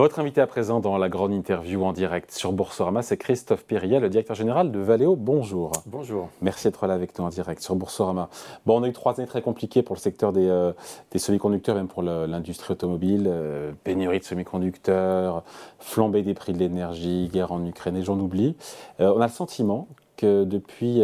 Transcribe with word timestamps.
Votre 0.00 0.18
invité 0.18 0.40
à 0.40 0.46
présent 0.46 0.80
dans 0.80 0.96
la 0.96 1.10
grande 1.10 1.30
interview 1.30 1.84
en 1.84 1.92
direct 1.92 2.30
sur 2.30 2.52
Boursorama, 2.52 3.02
c'est 3.02 3.18
Christophe 3.18 3.66
Péria, 3.66 4.00
le 4.00 4.08
directeur 4.08 4.34
général 4.34 4.72
de 4.72 4.78
Valeo. 4.78 5.14
Bonjour. 5.14 5.72
Bonjour. 5.84 6.30
Merci 6.40 6.68
d'être 6.68 6.86
là 6.86 6.94
avec 6.94 7.18
nous 7.18 7.26
en 7.26 7.28
direct 7.28 7.60
sur 7.60 7.76
Boursorama. 7.76 8.30
Bon, 8.64 8.80
on 8.80 8.82
a 8.82 8.88
eu 8.88 8.94
trois 8.94 9.20
années 9.20 9.28
très 9.28 9.42
compliquées 9.42 9.82
pour 9.82 9.94
le 9.94 10.00
secteur 10.00 10.32
des, 10.32 10.48
euh, 10.48 10.72
semi-conducteurs, 11.14 11.74
même 11.74 11.86
pour 11.86 12.02
l'industrie 12.02 12.72
automobile. 12.72 13.26
Euh, 13.28 13.72
pénurie 13.84 14.20
de 14.20 14.24
semi-conducteurs, 14.24 15.42
flambée 15.78 16.22
des 16.22 16.32
prix 16.32 16.54
de 16.54 16.58
l'énergie, 16.58 17.28
guerre 17.30 17.52
en 17.52 17.62
Ukraine, 17.66 17.98
et 17.98 18.02
j'en 18.02 18.18
oublie. 18.18 18.56
Euh, 19.00 19.12
on 19.14 19.20
a 19.20 19.26
le 19.26 19.32
sentiment 19.32 19.86
que 20.16 20.44
depuis 20.44 21.00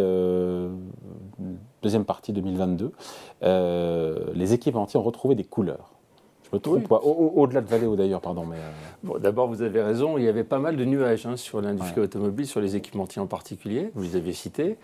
deuxième 1.83 2.05
partie 2.05 2.33
2022, 2.33 2.91
les 3.43 4.53
équipementiers 4.53 4.99
ont 4.99 5.03
retrouvé 5.03 5.35
des 5.35 5.43
couleurs. 5.43 5.96
Je 6.51 6.55
me 6.55 6.61
trompe 6.61 6.87
pas. 6.87 6.99
Au-delà 6.99 7.61
de 7.61 7.67
Valeo 7.67 7.95
d'ailleurs, 7.95 8.21
pardon. 8.21 8.45
Mais 8.45 8.55
euh, 8.55 8.71
bon, 9.03 9.17
D'abord, 9.19 9.47
vous 9.47 9.61
avez 9.61 9.81
raison, 9.81 10.17
il 10.17 10.23
y 10.23 10.27
avait 10.27 10.43
pas 10.43 10.59
mal 10.59 10.77
de 10.77 10.85
nuages 10.85 11.25
hein, 11.25 11.37
sur 11.37 11.61
l'industrie 11.61 12.01
automobile, 12.01 12.47
sur 12.47 12.61
les 12.61 12.75
équipementiers 12.75 13.21
en 13.21 13.27
particulier, 13.27 13.91
vous 13.95 14.03
les 14.03 14.15
avez 14.15 14.33
cités. 14.33 14.77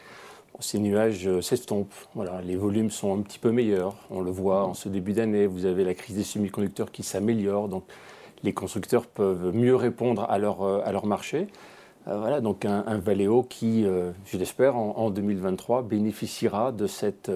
ces 0.59 0.79
nuages 0.79 1.27
euh, 1.27 1.41
s'estompent. 1.41 1.93
Voilà, 2.15 2.41
les 2.41 2.55
volumes 2.55 2.89
sont 2.89 3.17
un 3.17 3.21
petit 3.21 3.39
peu 3.39 3.51
meilleurs. 3.51 3.95
On 4.09 4.21
le 4.21 4.31
voit 4.31 4.65
en 4.65 4.73
ce 4.73 4.89
début 4.89 5.13
d'année. 5.13 5.47
Vous 5.47 5.65
avez 5.65 5.83
la 5.83 5.93
crise 5.93 6.15
des 6.15 6.23
semi-conducteurs 6.23 6.91
qui 6.91 7.03
s'améliore. 7.03 7.69
Donc, 7.69 7.85
les 8.43 8.53
constructeurs 8.53 9.07
peuvent 9.07 9.55
mieux 9.55 9.75
répondre 9.75 10.25
à 10.29 10.37
leur, 10.37 10.63
euh, 10.63 10.81
à 10.83 10.91
leur 10.91 11.05
marché. 11.05 11.47
voilà, 12.05 12.41
donc 12.41 12.65
un, 12.65 12.83
un 12.85 12.97
Valeo 12.97 13.43
qui, 13.43 13.85
je 13.85 14.37
l'espère, 14.37 14.75
en, 14.75 14.97
en, 14.97 15.09
2023 15.09 15.83
bénéficiera 15.83 16.73
de 16.73 16.85
cette 16.85 17.31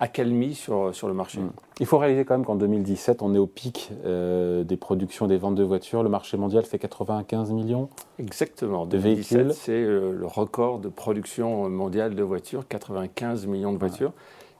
accalmie 0.00 0.54
sur, 0.54 0.94
sur 0.94 1.06
le 1.06 1.14
marché. 1.14 1.38
Mm. 1.38 1.52
Il 1.78 1.86
faut 1.86 1.98
réaliser 1.98 2.24
quand 2.24 2.34
même 2.34 2.44
qu'en 2.44 2.56
2017, 2.56 3.22
on 3.22 3.34
est 3.34 3.38
au 3.38 3.46
pic 3.46 3.90
euh, 4.04 4.64
des 4.64 4.76
productions, 4.76 5.26
des 5.26 5.36
ventes 5.36 5.54
de 5.54 5.62
voitures. 5.62 6.02
Le 6.02 6.08
marché 6.08 6.36
mondial 6.36 6.64
fait 6.64 6.78
95 6.78 7.52
millions 7.52 7.88
Exactement. 8.18 8.86
De 8.86 8.98
2017, 8.98 9.38
véhicules. 9.38 9.54
C'est 9.54 9.72
euh, 9.72 10.12
le 10.12 10.26
record 10.26 10.78
de 10.78 10.88
production 10.88 11.68
mondiale 11.68 12.14
de 12.14 12.22
voitures, 12.22 12.66
95 12.66 13.46
millions 13.46 13.72
de 13.72 13.78
voitures. 13.78 14.12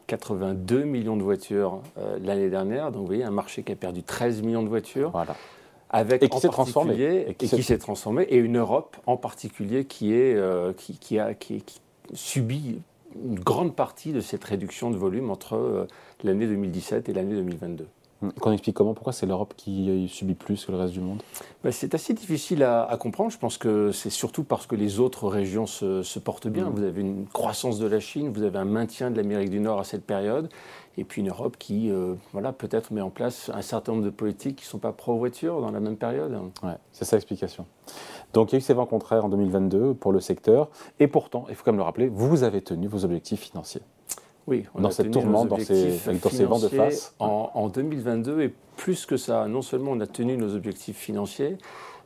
82 0.07 0.85
millions 0.85 1.17
de 1.17 1.23
voitures 1.23 1.81
euh, 1.99 2.19
l'année 2.23 2.51
dernière. 2.51 2.93
Donc 2.93 3.03
vous 3.03 3.07
voyez, 3.07 3.25
un 3.25 3.31
marché 3.31 3.63
qui 3.63 3.73
a 3.73 3.77
perdu 3.77 4.03
13 4.03 4.43
millions 4.43 4.63
de 4.63 4.69
voitures. 4.69 5.11
Voilà. 5.11 5.37
Avec 5.89 6.23
et 6.23 6.29
qui 6.29 6.39
s'est 6.39 6.49
transformé. 6.49 7.27
Et 7.29 7.35
qui, 7.35 7.63
s'est 7.63 7.79
transformé. 7.79 8.23
Et 8.25 8.37
une 8.37 8.59
Europe 8.59 8.97
en 9.07 9.17
particulier 9.17 9.87
qui, 9.87 10.13
est, 10.15 10.39
qui, 10.77 10.97
qui, 10.99 11.19
a, 11.19 11.35
qui, 11.35 11.63
qui 11.63 11.81
subit 12.13 12.81
une 13.15 13.39
grande 13.39 13.75
partie 13.75 14.13
de 14.13 14.21
cette 14.21 14.45
réduction 14.45 14.91
de 14.91 14.97
volume 14.97 15.31
entre 15.31 15.57
euh, 15.57 15.87
l'année 16.23 16.47
2017 16.47 17.09
et 17.09 17.13
l'année 17.13 17.35
2022. 17.35 17.89
Qu'on 18.41 18.53
explique 18.53 18.77
comment 18.77 18.93
Pourquoi 18.93 19.13
c'est 19.13 19.27
l'Europe 19.27 19.55
qui 19.57 20.07
subit 20.09 20.35
plus 20.35 20.65
que 20.65 20.73
le 20.73 20.79
reste 20.79 20.93
du 20.93 21.01
monde? 21.01 21.23
Ben, 21.65 21.73
C'est 21.73 21.95
assez 21.95 22.13
difficile 22.13 22.63
à, 22.63 22.97
comprendre. 22.99 23.31
Je 23.31 23.39
pense 23.39 23.57
que 23.57 23.93
c'est 23.93 24.11
surtout 24.11 24.45
parce 24.45 24.67
que 24.67 24.77
les 24.77 25.01
autres 25.01 25.27
régions 25.27 25.67
se, 25.67 26.19
portent 26.19 26.49
bien. 26.49 26.69
Mm. 26.69 26.75
Vous 26.75 26.83
avez 26.83 27.01
une 27.01 27.27
croissance 27.27 27.79
de 27.79 27.87
la 27.87 27.99
Chine, 27.99 28.31
vous 28.31 28.43
avez 28.43 28.59
un 28.59 28.67
maintien 28.67 29.11
de 29.11 29.17
l'Amérique 29.17 29.51
du 29.51 29.61
Nord 29.61 29.81
à 29.81 29.85
cette 29.85 30.05
période, 30.05 30.51
et 30.99 31.05
puis 31.05 31.23
une 31.23 31.31
Europe 31.31 31.57
qui, 31.59 31.91
euh, 31.91 32.15
voilà, 32.33 32.53
peut-être 32.53 32.93
met 32.93 33.01
en 33.01 33.11
place 33.11 33.51
un 33.55 33.63
certain 33.63 33.93
nombre 33.93 34.05
de 34.05 34.11
politiques 34.11 34.57
qui 34.57 34.65
ne 34.65 34.69
sont 34.71 34.79
pas 34.79 34.93
pro-voiture 34.93 35.61
dans 35.63 35.71
la 35.71 35.81
même 35.81 35.97
période. 35.97 36.33
Ouais, 36.63 36.77
c'est 36.93 37.07
ça 37.07 37.17
l'explication. 37.17 37.65
Donc 38.35 38.53
il 38.53 38.57
y 38.57 38.57
a 38.57 38.59
eu 38.59 38.63
ces 38.63 38.75
vents 38.75 38.87
contraires 38.87 39.25
en 39.25 39.31
2022 39.31 39.95
pour 39.95 40.13
le 40.13 40.21
secteur, 40.21 40.69
et 40.99 41.07
pourtant, 41.07 41.47
il 41.49 41.55
faut 41.55 41.65
quand 41.65 41.73
même 41.73 41.79
le 41.79 41.85
rappeler, 41.85 42.09
vous 42.09 42.43
avez 42.43 42.61
tenu 42.61 42.87
vos 42.87 43.05
objectifs 43.05 43.41
financiers. 43.41 43.83
Oui, 44.47 44.65
on 44.75 44.81
dans 44.81 44.89
a 44.89 44.93
cette 44.93 45.11
tourmente, 45.11 45.49
dans 45.49 45.59
ces, 45.59 45.99
dans 46.23 46.31
ces 46.31 46.45
vents 46.45 46.59
de 46.59 46.69
face. 46.69 47.15
En, 47.19 47.69
2022, 47.69 48.43
et 48.43 48.55
plus 48.77 49.07
que 49.07 49.17
ça, 49.17 49.47
non 49.47 49.63
seulement 49.63 49.93
on 49.93 50.01
a 50.01 50.07
tenu 50.07 50.37
nos 50.37 50.55
objectifs 50.55 50.97
financiers, 50.97 51.59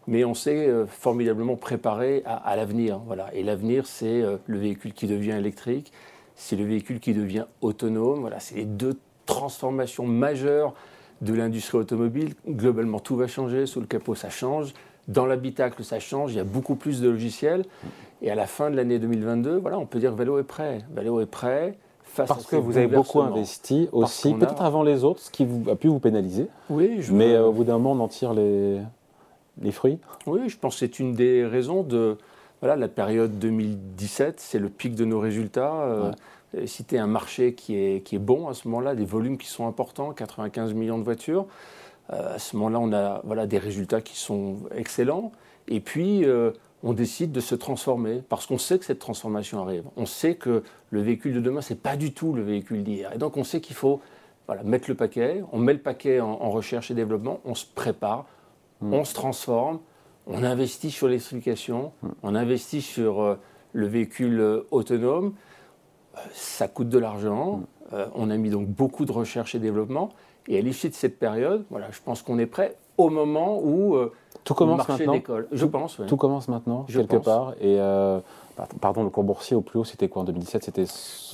mais 0.06 0.24
on 0.24 0.34
s'est 0.34 0.68
euh, 0.68 0.86
formidablement 0.86 1.56
préparé 1.56 2.22
à, 2.26 2.54
l'avenir. 2.56 3.00
Voilà. 3.06 3.32
Et 3.34 3.42
l'avenir, 3.42 3.86
c'est 3.86 4.22
euh, 4.22 4.36
le 4.46 4.58
véhicule 4.58 4.92
qui 4.92 5.06
devient 5.06 5.32
électrique, 5.32 5.92
c'est 6.34 6.56
le 6.56 6.64
véhicule 6.64 7.00
qui 7.00 7.14
devient 7.14 7.46
autonome. 7.62 8.20
Voilà, 8.20 8.40
c'est 8.40 8.56
les 8.56 8.64
deux 8.64 8.98
transformations 9.24 10.06
majeures 10.06 10.74
de 11.22 11.32
l'industrie 11.32 11.78
automobile. 11.78 12.34
Globalement, 12.46 13.00
tout 13.00 13.16
va 13.16 13.26
changer. 13.26 13.66
Sous 13.66 13.80
le 13.80 13.86
capot, 13.86 14.14
ça 14.14 14.28
change. 14.28 14.74
Dans 15.08 15.26
l'habitacle, 15.26 15.84
ça 15.84 16.00
change, 16.00 16.32
il 16.32 16.36
y 16.36 16.40
a 16.40 16.44
beaucoup 16.44 16.76
plus 16.76 17.00
de 17.00 17.08
logiciels. 17.08 17.64
Et 18.22 18.30
à 18.30 18.34
la 18.34 18.46
fin 18.46 18.70
de 18.70 18.76
l'année 18.76 18.98
2022, 18.98 19.56
voilà, 19.56 19.78
on 19.78 19.86
peut 19.86 19.98
dire 19.98 20.12
que 20.12 20.16
Valeo 20.16 20.38
est 20.38 20.44
prêt. 20.44 20.80
Valeo 20.94 21.20
est 21.20 21.26
prêt 21.26 21.78
face 22.14 22.28
Parce 22.28 22.46
que 22.46 22.56
vous 22.56 22.76
avez 22.76 22.86
beaucoup 22.86 23.20
investi 23.20 23.88
aussi, 23.92 24.34
peut-être 24.34 24.62
avant 24.62 24.82
les 24.82 25.04
autres, 25.04 25.20
ce 25.20 25.30
qui 25.30 25.44
vous, 25.44 25.68
a 25.70 25.76
pu 25.76 25.88
vous 25.88 25.98
pénaliser. 25.98 26.46
Oui, 26.70 26.96
je 27.00 27.12
Mais 27.12 27.34
euh, 27.34 27.46
au 27.46 27.52
bout 27.52 27.64
d'un 27.64 27.78
moment, 27.78 27.92
on 27.92 28.04
en 28.04 28.08
tire 28.08 28.34
les, 28.34 28.80
les 29.60 29.72
fruits. 29.72 29.98
Oui, 30.26 30.48
je 30.48 30.56
pense 30.56 30.74
que 30.74 30.80
c'est 30.80 30.98
une 30.98 31.14
des 31.14 31.44
raisons 31.44 31.82
de 31.82 32.16
voilà, 32.60 32.76
la 32.76 32.88
période 32.88 33.38
2017, 33.38 34.40
c'est 34.40 34.58
le 34.58 34.68
pic 34.68 34.94
de 34.94 35.04
nos 35.04 35.20
résultats. 35.20 35.74
Euh, 35.82 36.12
Citer 36.66 36.98
un 36.98 37.08
marché 37.08 37.54
qui 37.54 37.76
est, 37.76 38.04
qui 38.04 38.14
est 38.14 38.20
bon 38.20 38.46
à 38.48 38.54
ce 38.54 38.68
moment-là, 38.68 38.94
des 38.94 39.04
volumes 39.04 39.38
qui 39.38 39.48
sont 39.48 39.66
importants, 39.66 40.12
95 40.12 40.72
millions 40.72 40.98
de 40.98 41.02
voitures. 41.02 41.46
Euh, 42.12 42.36
à 42.36 42.38
ce 42.38 42.56
moment-là, 42.56 42.78
on 42.80 42.92
a 42.92 43.22
voilà, 43.24 43.46
des 43.46 43.58
résultats 43.58 44.00
qui 44.00 44.16
sont 44.16 44.56
excellents. 44.74 45.32
Et 45.68 45.80
puis, 45.80 46.24
euh, 46.24 46.52
on 46.84 46.92
décide 46.92 47.32
de 47.32 47.40
se 47.40 47.54
transformer 47.54 48.22
parce 48.28 48.46
qu'on 48.46 48.58
sait 48.58 48.78
que 48.78 48.84
cette 48.84 48.98
transformation 48.98 49.60
arrive. 49.62 49.84
On 49.96 50.04
sait 50.04 50.34
que 50.34 50.62
le 50.90 51.00
véhicule 51.00 51.32
de 51.32 51.40
demain, 51.40 51.62
ce 51.62 51.72
n'est 51.72 51.80
pas 51.80 51.96
du 51.96 52.12
tout 52.12 52.34
le 52.34 52.42
véhicule 52.42 52.84
d'hier. 52.84 53.10
Et 53.14 53.18
donc, 53.18 53.38
on 53.38 53.42
sait 53.42 53.62
qu'il 53.62 53.74
faut 53.74 54.02
voilà, 54.46 54.62
mettre 54.64 54.90
le 54.90 54.94
paquet. 54.94 55.42
On 55.52 55.58
met 55.58 55.72
le 55.72 55.78
paquet 55.78 56.20
en, 56.20 56.50
recherche 56.50 56.90
et 56.90 56.94
développement. 56.94 57.40
On 57.46 57.54
se 57.54 57.64
prépare. 57.64 58.26
Mm. 58.82 58.92
On 58.92 59.04
se 59.04 59.14
transforme. 59.14 59.80
On 60.26 60.44
investit 60.44 60.90
sur 60.90 61.08
l'explication. 61.08 61.92
Mm. 62.02 62.08
On 62.22 62.34
investit 62.34 62.82
sur 62.82 63.22
euh, 63.22 63.36
le 63.72 63.86
véhicule 63.86 64.62
autonome. 64.70 65.32
ça 66.34 66.68
coûte 66.68 66.90
de 66.90 66.98
l'argent. 66.98 67.62
Mm. 67.92 67.96
on 68.14 68.28
a 68.28 68.36
mis 68.36 68.50
donc 68.50 68.68
beaucoup 68.68 69.06
de 69.06 69.12
recherche 69.12 69.54
et 69.54 69.58
développement. 69.58 70.10
Et 70.48 70.58
à 70.58 70.60
l'issue 70.60 70.90
de 70.90 70.94
cette 70.94 71.18
période, 71.18 71.64
voilà, 71.70 71.90
je 71.92 72.00
pense 72.04 72.20
qu'on 72.20 72.38
est 72.38 72.46
prêt 72.46 72.76
au 72.98 73.08
moment 73.08 73.58
où 73.62 73.96
euh, 73.96 74.12
tout 74.44 74.54
commence 74.54 74.86
marché 74.86 75.06
décolle. 75.06 75.48
Je 75.52 75.66
pense. 75.66 76.00
Tout 76.06 76.16
commence 76.16 76.48
maintenant, 76.48 76.84
quelque 76.84 77.16
part. 77.16 77.54
Et 77.60 77.78
euh, 77.80 78.20
pardon, 78.80 79.02
le 79.02 79.10
cours 79.10 79.24
boursier 79.24 79.56
au 79.56 79.60
plus 79.60 79.78
haut, 79.78 79.84
c'était 79.84 80.08
quoi 80.08 80.22
en 80.22 80.24
2017 80.24 80.64
C'était. 80.64 80.84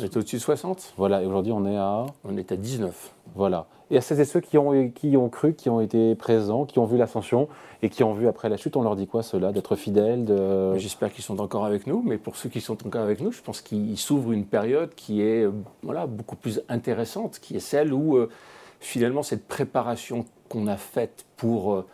On 0.00 0.04
était 0.04 0.16
au-dessus 0.16 0.36
de 0.36 0.40
60. 0.40 0.94
Voilà, 0.96 1.22
et 1.22 1.26
aujourd'hui 1.26 1.52
on 1.52 1.66
est 1.66 1.76
à. 1.76 2.06
On 2.24 2.36
est 2.36 2.52
à 2.52 2.56
19. 2.56 3.12
Voilà. 3.34 3.66
Et 3.90 3.96
à 3.96 4.00
celles 4.00 4.20
et 4.20 4.24
ceux 4.24 4.38
qui 4.38 4.56
ont, 4.56 4.90
qui 4.90 5.16
ont 5.16 5.28
cru, 5.28 5.54
qui 5.54 5.68
ont 5.68 5.80
été 5.80 6.14
présents, 6.14 6.64
qui 6.64 6.78
ont 6.78 6.84
vu 6.84 6.96
l'ascension 6.96 7.48
et 7.82 7.88
qui 7.88 8.04
ont 8.04 8.12
vu 8.12 8.28
après 8.28 8.48
la 8.48 8.56
chute, 8.56 8.76
on 8.76 8.82
leur 8.82 8.94
dit 8.94 9.08
quoi 9.08 9.24
cela 9.24 9.50
D'être 9.50 9.74
fidèles 9.74 10.24
de... 10.24 10.76
J'espère 10.76 11.12
qu'ils 11.12 11.24
sont 11.24 11.40
encore 11.40 11.64
avec 11.64 11.88
nous, 11.88 12.00
mais 12.06 12.16
pour 12.16 12.36
ceux 12.36 12.48
qui 12.48 12.60
sont 12.60 12.86
encore 12.86 13.02
avec 13.02 13.20
nous, 13.20 13.32
je 13.32 13.42
pense 13.42 13.60
qu'il 13.60 13.98
s'ouvre 13.98 14.30
une 14.30 14.44
période 14.44 14.94
qui 14.94 15.22
est 15.22 15.42
euh, 15.42 15.50
voilà, 15.82 16.06
beaucoup 16.06 16.36
plus 16.36 16.62
intéressante, 16.68 17.40
qui 17.40 17.56
est 17.56 17.60
celle 17.60 17.92
où 17.92 18.16
finalement 18.80 19.22
cette 19.22 19.46
préparation 19.46 20.24
qu'on 20.48 20.66
a 20.66 20.76
faite 20.76 21.24
pour 21.36 21.72
euh, 21.72 21.86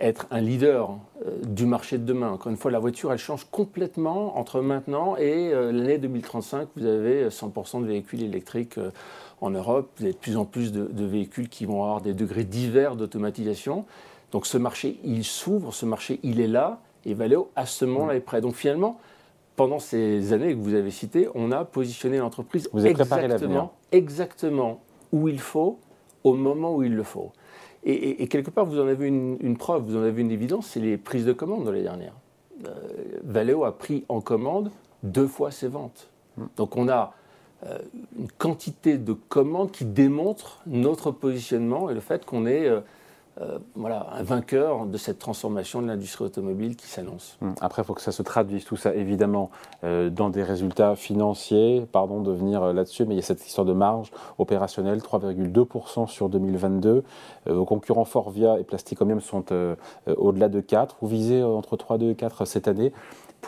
être 0.00 0.26
un 0.30 0.40
leader 0.40 0.96
euh, 1.26 1.38
du 1.44 1.66
marché 1.66 1.98
de 1.98 2.04
demain. 2.04 2.30
Encore 2.30 2.50
une 2.50 2.56
fois, 2.56 2.70
la 2.70 2.78
voiture, 2.78 3.12
elle 3.12 3.18
change 3.18 3.46
complètement 3.50 4.38
entre 4.38 4.60
maintenant 4.60 5.16
et 5.16 5.52
euh, 5.52 5.72
l'année 5.72 5.98
2035. 5.98 6.68
Vous 6.76 6.86
avez 6.86 7.28
100% 7.28 7.82
de 7.82 7.86
véhicules 7.86 8.22
électriques 8.22 8.78
en 9.40 9.50
Europe. 9.50 9.90
Vous 9.96 10.04
avez 10.04 10.12
de 10.12 10.18
plus 10.18 10.36
en 10.36 10.44
plus 10.44 10.72
de, 10.72 11.04
véhicules 11.04 11.48
qui 11.48 11.66
vont 11.66 11.82
avoir 11.82 12.00
des 12.00 12.14
degrés 12.14 12.44
divers 12.44 12.96
d'automatisation. 12.96 13.84
Donc 14.32 14.46
ce 14.46 14.58
marché, 14.58 15.00
il 15.04 15.24
s'ouvre, 15.24 15.72
ce 15.72 15.86
marché, 15.86 16.20
il 16.22 16.40
est 16.40 16.48
là, 16.48 16.80
et 17.04 17.14
Valeo, 17.14 17.50
à 17.56 17.66
ce 17.66 17.84
moment-là, 17.84 18.14
est 18.14 18.20
prêt. 18.20 18.40
Donc 18.40 18.54
finalement, 18.54 19.00
pendant 19.56 19.78
ces 19.78 20.32
années 20.32 20.54
que 20.54 20.60
vous 20.60 20.74
avez 20.74 20.90
citées, 20.90 21.28
on 21.34 21.50
a 21.50 21.64
positionné 21.64 22.18
l'entreprise 22.18 22.68
exactement, 22.84 23.72
exactement 23.90 24.80
où 25.12 25.28
il 25.28 25.40
faut, 25.40 25.78
au 26.22 26.34
moment 26.34 26.74
où 26.74 26.82
il 26.82 26.94
le 26.94 27.02
faut. 27.02 27.32
Et, 27.84 28.26
quelque 28.28 28.50
part, 28.50 28.66
vous 28.66 28.80
en 28.80 28.86
avez 28.86 29.06
une, 29.06 29.56
preuve, 29.56 29.84
vous 29.84 29.96
en 29.96 30.02
avez 30.02 30.20
une 30.20 30.30
évidence, 30.30 30.66
c'est 30.66 30.80
les 30.80 30.96
prises 30.96 31.24
de 31.24 31.32
commandes 31.32 31.64
dans 31.64 31.72
les 31.72 31.82
dernières. 31.82 32.14
Euh, 32.66 32.74
Valeo 33.24 33.64
a 33.64 33.78
pris 33.78 34.04
en 34.08 34.20
commande 34.20 34.70
deux 35.02 35.28
fois 35.28 35.50
ses 35.50 35.68
ventes. 35.68 36.10
Hmm. 36.36 36.46
Donc 36.56 36.76
on 36.76 36.88
a 36.88 37.14
euh, 37.66 37.78
une 38.18 38.30
quantité 38.32 38.98
de 38.98 39.12
commandes 39.12 39.70
qui 39.70 39.84
démontre 39.84 40.60
notre 40.66 41.12
positionnement 41.12 41.88
et 41.88 41.94
le 41.94 42.00
fait 42.00 42.24
qu'on 42.24 42.46
est 42.46 42.66
euh, 42.66 42.80
euh, 43.40 43.58
voilà, 43.76 44.08
un 44.12 44.22
vainqueur 44.22 44.86
de 44.86 44.96
cette 44.96 45.18
transformation 45.18 45.80
de 45.80 45.86
l'industrie 45.86 46.24
automobile 46.24 46.76
qui 46.76 46.88
s'annonce. 46.88 47.38
Hum, 47.40 47.54
après, 47.60 47.82
il 47.82 47.84
faut 47.84 47.94
que 47.94 48.00
ça 48.00 48.12
se 48.12 48.22
traduise 48.22 48.64
tout 48.64 48.76
ça 48.76 48.94
évidemment 48.94 49.50
euh, 49.84 50.10
dans 50.10 50.30
des 50.30 50.42
résultats 50.42 50.96
financiers. 50.96 51.86
Pardon 51.92 52.20
de 52.20 52.32
venir 52.32 52.62
euh, 52.62 52.72
là-dessus, 52.72 53.04
mais 53.04 53.14
il 53.14 53.18
y 53.18 53.20
a 53.20 53.24
cette 53.24 53.46
histoire 53.46 53.64
de 53.64 53.72
marge 53.72 54.10
opérationnelle, 54.38 54.98
3,2% 54.98 56.08
sur 56.08 56.28
2022. 56.28 57.04
vos 57.46 57.64
concurrents 57.64 58.04
Forvia 58.04 58.58
et 58.58 58.64
Plasticomium 58.64 59.20
sont 59.20 59.44
au-delà 60.06 60.48
de 60.48 60.60
4. 60.60 60.96
Vous 61.00 61.08
visez 61.08 61.42
entre 61.42 61.76
3,2 61.76 62.10
et 62.10 62.14
4 62.14 62.44
cette 62.44 62.68
année. 62.68 62.92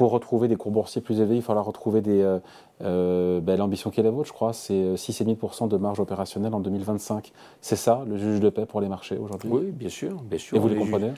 Pour 0.00 0.12
retrouver 0.12 0.48
des 0.48 0.56
cours 0.56 0.72
boursiers 0.72 1.02
plus 1.02 1.20
élevés, 1.20 1.36
il 1.36 1.42
faudra 1.42 1.60
retrouver 1.60 2.00
des, 2.00 2.22
euh, 2.22 2.38
euh, 2.80 3.38
ben, 3.42 3.58
l'ambition 3.58 3.90
qui 3.90 4.00
est 4.00 4.02
la 4.02 4.10
vôtre, 4.10 4.28
je 4.28 4.32
crois, 4.32 4.54
c'est 4.54 4.94
6,5% 4.94 5.68
de 5.68 5.76
marge 5.76 6.00
opérationnelle 6.00 6.54
en 6.54 6.60
2025. 6.60 7.32
C'est 7.60 7.76
ça, 7.76 8.02
le 8.08 8.16
juge 8.16 8.40
de 8.40 8.48
paix 8.48 8.64
pour 8.64 8.80
les 8.80 8.88
marchés 8.88 9.18
aujourd'hui? 9.18 9.50
Oui, 9.52 9.64
bien 9.72 9.90
sûr. 9.90 10.22
Bien 10.22 10.38
sûr. 10.38 10.56
Et 10.56 10.58
vous 10.58 10.68
le 10.70 10.76
comprenez? 10.76 11.12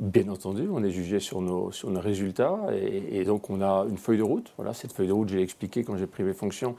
Bien 0.00 0.26
entendu, 0.30 0.70
on 0.72 0.82
est 0.82 0.90
jugé 0.90 1.20
sur 1.20 1.42
nos, 1.42 1.70
sur 1.70 1.90
nos 1.90 2.00
résultats 2.00 2.60
et, 2.72 3.24
donc 3.24 3.50
on 3.50 3.60
a 3.60 3.84
une 3.90 3.98
feuille 3.98 4.16
de 4.16 4.22
route. 4.22 4.54
Voilà, 4.56 4.72
cette 4.72 4.94
feuille 4.94 5.08
de 5.08 5.12
route, 5.12 5.28
j'ai 5.28 5.42
expliqué 5.42 5.84
quand 5.84 5.98
j'ai 5.98 6.06
pris 6.06 6.22
mes 6.22 6.32
fonctions 6.32 6.76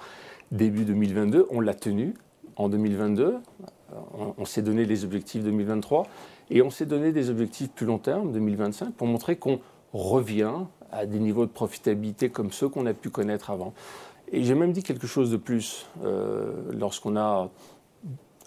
début 0.52 0.84
2022. 0.84 1.46
On 1.52 1.60
l'a 1.60 1.76
tenue 1.76 2.16
en 2.56 2.70
2022. 2.70 3.36
On, 4.18 4.34
on 4.36 4.46
s'est 4.46 4.64
donné 4.64 4.86
les 4.86 5.04
objectifs 5.04 5.44
2023 5.44 6.08
et 6.50 6.64
on 6.64 6.72
s'est 6.72 6.88
donné 6.88 7.12
des 7.12 7.30
objectifs 7.30 7.70
plus 7.70 7.86
long 7.86 8.00
terme, 8.00 8.32
2025, 8.32 8.96
pour 8.96 9.06
montrer 9.06 9.36
qu'on 9.36 9.60
revient 9.94 10.66
à 10.96 11.06
des 11.06 11.20
niveaux 11.20 11.46
de 11.46 11.52
profitabilité 11.52 12.30
comme 12.30 12.52
ceux 12.52 12.70
qu'on 12.70 12.86
a 12.86 12.94
pu 12.94 13.10
connaître 13.10 13.50
avant. 13.52 13.74
Et 14.32 14.44
j'ai 14.44 14.56
même 14.56 14.72
dit 14.72 14.82
quelque 14.82 15.08
chose 15.08 15.30
de 15.30 15.38
plus 15.38 15.86
euh, 16.04 16.52
lorsqu'on 16.72 17.18
a 17.18 17.50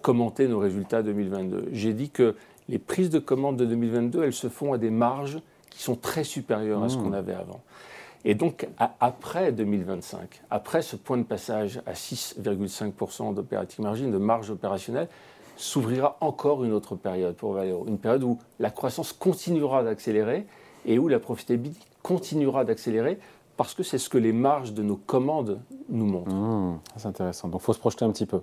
commenté 0.02 0.48
nos 0.48 0.58
résultats 0.58 1.02
2022. 1.02 1.68
J'ai 1.72 1.92
dit 1.92 2.10
que 2.10 2.34
les 2.68 2.78
prises 2.78 3.10
de 3.10 3.18
commandes 3.18 3.56
de 3.56 3.64
2022, 3.64 4.24
elles 4.24 4.32
se 4.32 4.48
font 4.48 4.72
à 4.72 4.78
des 4.78 4.90
marges 4.90 5.38
qui 5.70 5.82
sont 5.82 5.94
très 5.94 6.24
supérieures 6.24 6.82
à 6.82 6.88
ce 6.88 6.96
mmh. 6.96 7.02
qu'on 7.02 7.12
avait 7.12 7.34
avant. 7.34 7.60
Et 8.24 8.34
donc, 8.34 8.68
après 9.00 9.52
2025, 9.52 10.42
après 10.50 10.82
ce 10.82 10.96
point 10.96 11.18
de 11.18 11.22
passage 11.22 11.80
à 11.86 11.92
6,5% 11.92 13.32
d'opérating 13.32 13.84
margin, 13.84 14.10
de 14.10 14.18
marge 14.18 14.50
opérationnelle, 14.50 15.08
s'ouvrira 15.56 16.16
encore 16.20 16.64
une 16.64 16.72
autre 16.72 16.96
période 16.96 17.34
pour 17.36 17.52
Valeo. 17.52 17.84
Une 17.86 17.98
période 17.98 18.24
où 18.24 18.38
la 18.58 18.70
croissance 18.70 19.12
continuera 19.12 19.82
d'accélérer 19.82 20.46
et 20.84 20.98
où 20.98 21.08
la 21.08 21.20
profitabilité 21.20 21.87
continuera 22.08 22.64
d'accélérer 22.64 23.18
parce 23.58 23.74
que 23.74 23.82
c'est 23.82 23.98
ce 23.98 24.08
que 24.08 24.16
les 24.16 24.32
marges 24.32 24.72
de 24.72 24.82
nos 24.82 24.96
commandes 24.96 25.60
nous 25.90 26.06
montrent. 26.06 26.34
Mmh, 26.34 26.80
c'est 26.96 27.06
intéressant. 27.06 27.48
Donc 27.48 27.60
il 27.60 27.64
faut 27.64 27.74
se 27.74 27.78
projeter 27.78 28.04
un 28.06 28.10
petit 28.10 28.24
peu. 28.24 28.40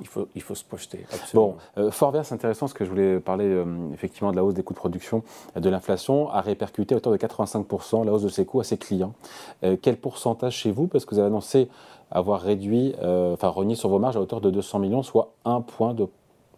Il 0.00 0.08
faut, 0.08 0.26
il 0.34 0.42
faut 0.42 0.56
se 0.56 0.64
projeter. 0.64 1.06
Absolument. 1.12 1.56
Bon, 1.76 1.82
euh, 1.82 1.90
fort 1.92 2.12
c'est 2.24 2.34
intéressant, 2.34 2.66
ce 2.66 2.74
que 2.74 2.84
je 2.84 2.90
voulais 2.90 3.20
parler 3.20 3.44
euh, 3.44 3.64
effectivement 3.92 4.32
de 4.32 4.36
la 4.36 4.44
hausse 4.44 4.54
des 4.54 4.64
coûts 4.64 4.72
de 4.72 4.78
production, 4.78 5.22
de 5.54 5.70
l'inflation, 5.70 6.28
a 6.30 6.40
répercuté 6.40 6.94
à 6.94 6.98
hauteur 6.98 7.12
de 7.12 7.18
85% 7.18 8.04
la 8.04 8.12
hausse 8.12 8.22
de 8.22 8.28
ses 8.28 8.44
coûts 8.44 8.60
à 8.60 8.64
ses 8.64 8.78
clients. 8.78 9.12
Euh, 9.62 9.76
quel 9.80 9.96
pourcentage 9.96 10.56
chez 10.56 10.72
vous? 10.72 10.88
Parce 10.88 11.04
que 11.04 11.14
vous 11.14 11.20
avez 11.20 11.28
annoncé 11.28 11.68
avoir 12.10 12.40
réduit, 12.40 12.94
enfin 13.00 13.48
renié 13.48 13.74
sur 13.74 13.88
vos 13.88 13.98
marges 13.98 14.16
à 14.16 14.20
hauteur 14.20 14.40
de 14.40 14.50
200 14.50 14.78
millions, 14.78 15.02
soit 15.02 15.32
un 15.44 15.60
point 15.60 15.94
de 15.94 16.06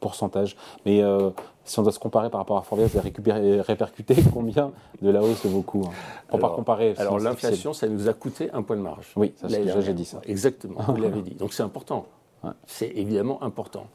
pourcentage. 0.07 0.57
Mais 0.85 1.03
euh, 1.03 1.31
si 1.65 1.79
on 1.81 1.83
doit 1.83 1.91
se 1.91 1.99
comparer 1.99 2.31
par 2.31 2.39
rapport 2.39 2.59
à 2.59 2.63
Forvia, 2.63 2.87
vous 2.87 2.99
avez 2.99 3.61
répercuté 3.61 4.15
combien 4.33 4.71
de 5.03 5.11
la 5.11 5.21
hausse 5.21 5.43
de 5.43 5.49
vos 5.49 5.63
coûts 5.63 5.85
hein 5.89 5.95
Pour 6.29 6.39
pas 6.39 6.51
comparer. 6.51 6.95
Alors 6.99 7.19
l'inflation, 7.19 7.73
ça 7.73 7.89
nous 7.89 8.09
a 8.09 8.13
coûté 8.13 8.51
un 8.53 8.63
point 8.63 8.77
de 8.77 8.83
marge. 8.83 9.09
Oui, 9.17 9.35
j'ai 9.49 9.95
dit 9.95 10.05
ça. 10.05 10.21
Exactement, 10.25 10.81
vous 10.87 11.03
l'avez 11.03 11.23
dit. 11.23 11.35
Donc 11.35 11.53
c'est 11.53 11.65
important. 11.65 12.07
C'est 12.67 12.93
évidemment 12.95 13.43
important. 13.43 13.89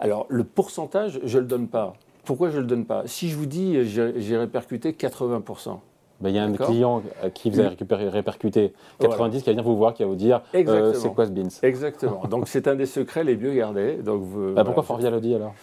Alors 0.00 0.24
le 0.30 0.44
pourcentage, 0.44 1.20
je 1.22 1.36
ne 1.36 1.42
le 1.42 1.48
donne 1.48 1.68
pas. 1.68 1.92
Pourquoi 2.24 2.48
je 2.48 2.56
ne 2.56 2.62
le 2.62 2.66
donne 2.66 2.86
pas? 2.86 3.02
Si 3.06 3.28
je 3.28 3.36
vous 3.36 3.46
dis 3.46 3.84
j'ai 3.84 4.36
répercuté 4.38 4.92
80%, 4.92 5.78
ben, 6.22 6.30
il 6.30 6.36
y 6.36 6.38
a 6.38 6.44
un 6.44 6.52
client 6.52 7.02
qui 7.34 7.50
vous 7.50 7.60
a 7.60 7.68
récupéré, 7.68 8.08
répercuté 8.08 8.72
90 9.00 9.40
qui 9.40 9.46
va 9.46 9.52
venir 9.52 9.64
vous 9.64 9.76
voir, 9.76 9.92
qui 9.92 10.02
va 10.02 10.08
vous 10.08 10.14
dire 10.14 10.42
euh, 10.54 10.94
c'est 10.94 11.12
quoi 11.12 11.26
ce 11.26 11.32
beans? 11.32 11.48
Exactement. 11.62 12.22
donc 12.30 12.48
c'est 12.48 12.68
un 12.68 12.76
des 12.76 12.86
secrets 12.86 13.24
les 13.24 13.36
mieux 13.36 13.52
gardés. 13.52 13.96
Donc, 13.96 14.22
bah, 14.54 14.64
pourquoi 14.64 14.82
Forvia 14.82 15.10
le 15.10 15.20
dit 15.20 15.34
alors? 15.34 15.54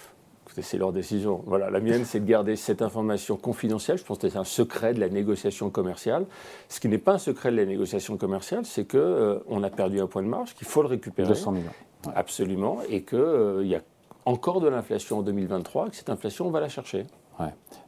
C'est 0.62 0.78
leur 0.78 0.92
décision. 0.92 1.42
Voilà, 1.46 1.70
la 1.70 1.80
mienne, 1.80 2.04
c'est 2.04 2.20
de 2.20 2.26
garder 2.26 2.58
cette 2.58 2.82
information 2.82 3.38
confidentielle. 3.38 3.98
Je 3.98 4.04
pense 4.04 4.18
que 4.18 4.28
c'est 4.28 4.38
un 4.38 4.44
secret 4.44 4.94
de 4.94 5.00
la 5.00 5.08
négociation 5.08 5.70
commerciale. 5.70 6.26
Ce 6.68 6.82
qui 6.82 6.90
n'est 6.90 6.98
pas 6.98 7.14
un 7.14 7.18
secret 7.18 7.52
de 7.52 7.56
la 7.56 7.66
négociation 7.66 8.18
commerciale, 8.18 8.66
c'est 8.66 8.86
qu'on 8.86 8.98
euh, 8.98 9.40
on 9.48 9.64
a 9.64 9.70
perdu 9.70 10.02
un 10.02 10.08
point 10.08 10.24
de 10.24 10.28
marge, 10.28 10.56
qu'il 10.56 10.68
faut 10.68 10.82
le 10.82 10.90
récupérer. 10.90 11.30
200 11.30 11.52
millions. 11.52 11.72
Absolument. 12.14 12.80
Et 12.90 13.04
qu'il 13.04 13.20
euh, 13.20 13.66
y 13.66 13.76
a 13.76 13.82
encore 14.26 14.60
de 14.60 14.68
l'inflation 14.68 15.20
en 15.20 15.22
2023, 15.22 15.88
et 15.88 15.90
que 15.92 15.96
cette 15.96 16.10
inflation, 16.10 16.48
on 16.48 16.52
va 16.52 16.60
la 16.60 16.70
chercher. 16.70 17.06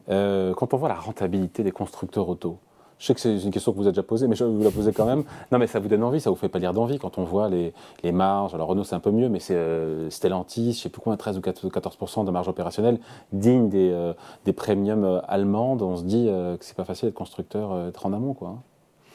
Euh, 0.08 0.54
quand 0.54 0.74
on 0.74 0.76
voit 0.76 0.88
la 0.88 0.96
rentabilité 0.96 1.62
des 1.62 1.72
constructeurs 1.72 2.28
auto, 2.28 2.58
je 3.02 3.08
sais 3.08 3.14
que 3.14 3.20
c'est 3.20 3.36
une 3.36 3.50
question 3.50 3.72
que 3.72 3.78
vous 3.78 3.82
avez 3.82 3.90
déjà 3.90 4.04
posée, 4.04 4.28
mais 4.28 4.36
je 4.36 4.44
vais 4.44 4.50
vous 4.52 4.62
la 4.62 4.70
poser 4.70 4.92
quand 4.92 5.06
même. 5.06 5.24
Non, 5.50 5.58
mais 5.58 5.66
ça 5.66 5.80
vous 5.80 5.88
donne 5.88 6.04
envie, 6.04 6.20
ça 6.20 6.30
vous 6.30 6.36
fait 6.36 6.48
pas 6.48 6.60
dire 6.60 6.72
d'envie 6.72 7.00
quand 7.00 7.18
on 7.18 7.24
voit 7.24 7.48
les, 7.48 7.72
marges. 8.12 8.54
Alors 8.54 8.68
Renault, 8.68 8.84
c'est 8.84 8.94
un 8.94 9.00
peu 9.00 9.10
mieux, 9.10 9.28
mais 9.28 9.40
c'est 9.40 9.56
euh, 9.56 10.08
Stellantis, 10.08 10.74
je 10.74 10.82
sais 10.82 10.88
plus 10.88 11.02
combien, 11.02 11.16
13 11.16 11.36
ou 11.36 11.40
14% 11.40 12.24
de 12.24 12.30
marge 12.30 12.46
opérationnelle, 12.46 13.00
digne 13.32 13.68
des, 13.68 13.90
euh, 13.90 14.12
des 14.44 14.52
premiums 14.52 15.02
euh, 15.02 15.20
allemandes. 15.26 15.82
On 15.82 15.96
se 15.96 16.04
dit 16.04 16.26
que 16.26 16.58
c'est 16.64 16.76
pas 16.76 16.84
facile 16.84 17.08
d'être 17.08 17.16
constructeur, 17.16 17.86
d'être 17.86 18.06
en 18.06 18.12
amont, 18.12 18.34
quoi. 18.34 18.50
Hein. 18.50 18.62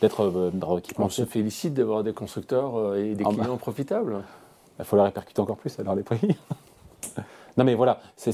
D'être 0.02 0.52
On 1.00 1.08
se 1.08 1.24
félicite 1.24 1.74
d'avoir 1.74 2.04
des 2.04 2.12
constructeurs 2.12 2.96
et 2.96 3.16
des 3.16 3.24
ah, 3.26 3.30
bah. 3.30 3.44
clients 3.44 3.58
profitables. 3.58 4.18
Il 4.80 4.84
faut 4.84 4.98
la 4.98 5.06
répercuter 5.06 5.40
encore 5.40 5.56
plus 5.56 5.80
alors 5.80 5.96
les 5.96 6.04
prix. 6.04 6.36
Non, 7.58 7.64
mais 7.64 7.74
voilà, 7.74 8.00
c'est 8.16 8.32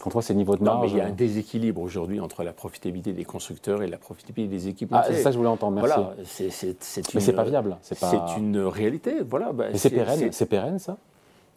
quand 0.00 0.06
on 0.06 0.10
voit 0.10 0.22
ces 0.22 0.34
niveaux 0.34 0.56
de 0.56 0.62
marge. 0.62 0.76
Non, 0.76 0.82
mais 0.82 0.90
il 0.90 0.96
y 0.96 1.00
a 1.00 1.06
un 1.06 1.10
déséquilibre 1.10 1.80
aujourd'hui 1.80 2.20
entre 2.20 2.44
la 2.44 2.52
profitabilité 2.52 3.12
des 3.12 3.24
constructeurs 3.24 3.82
et 3.82 3.88
la 3.88 3.98
profitabilité 3.98 4.56
des 4.56 4.68
équipements. 4.68 4.98
Ah, 5.00 5.06
c'est 5.08 5.16
ça 5.16 5.30
que 5.30 5.32
je 5.32 5.38
voulais 5.38 5.50
entendre, 5.50 5.76
merci. 5.76 5.94
Voilà, 5.94 6.14
c'est 6.24 7.14
Mais 7.14 7.20
c'est 7.20 7.32
pas 7.32 7.44
viable. 7.44 7.76
C'est 7.82 7.96
une 8.38 8.58
réalité, 8.58 9.16
voilà. 9.28 9.52
Bah, 9.52 9.66
c'est 9.74 9.90
pérenne, 9.90 10.32
c'est 10.32 10.46
pérenne, 10.46 10.78
ça? 10.78 10.96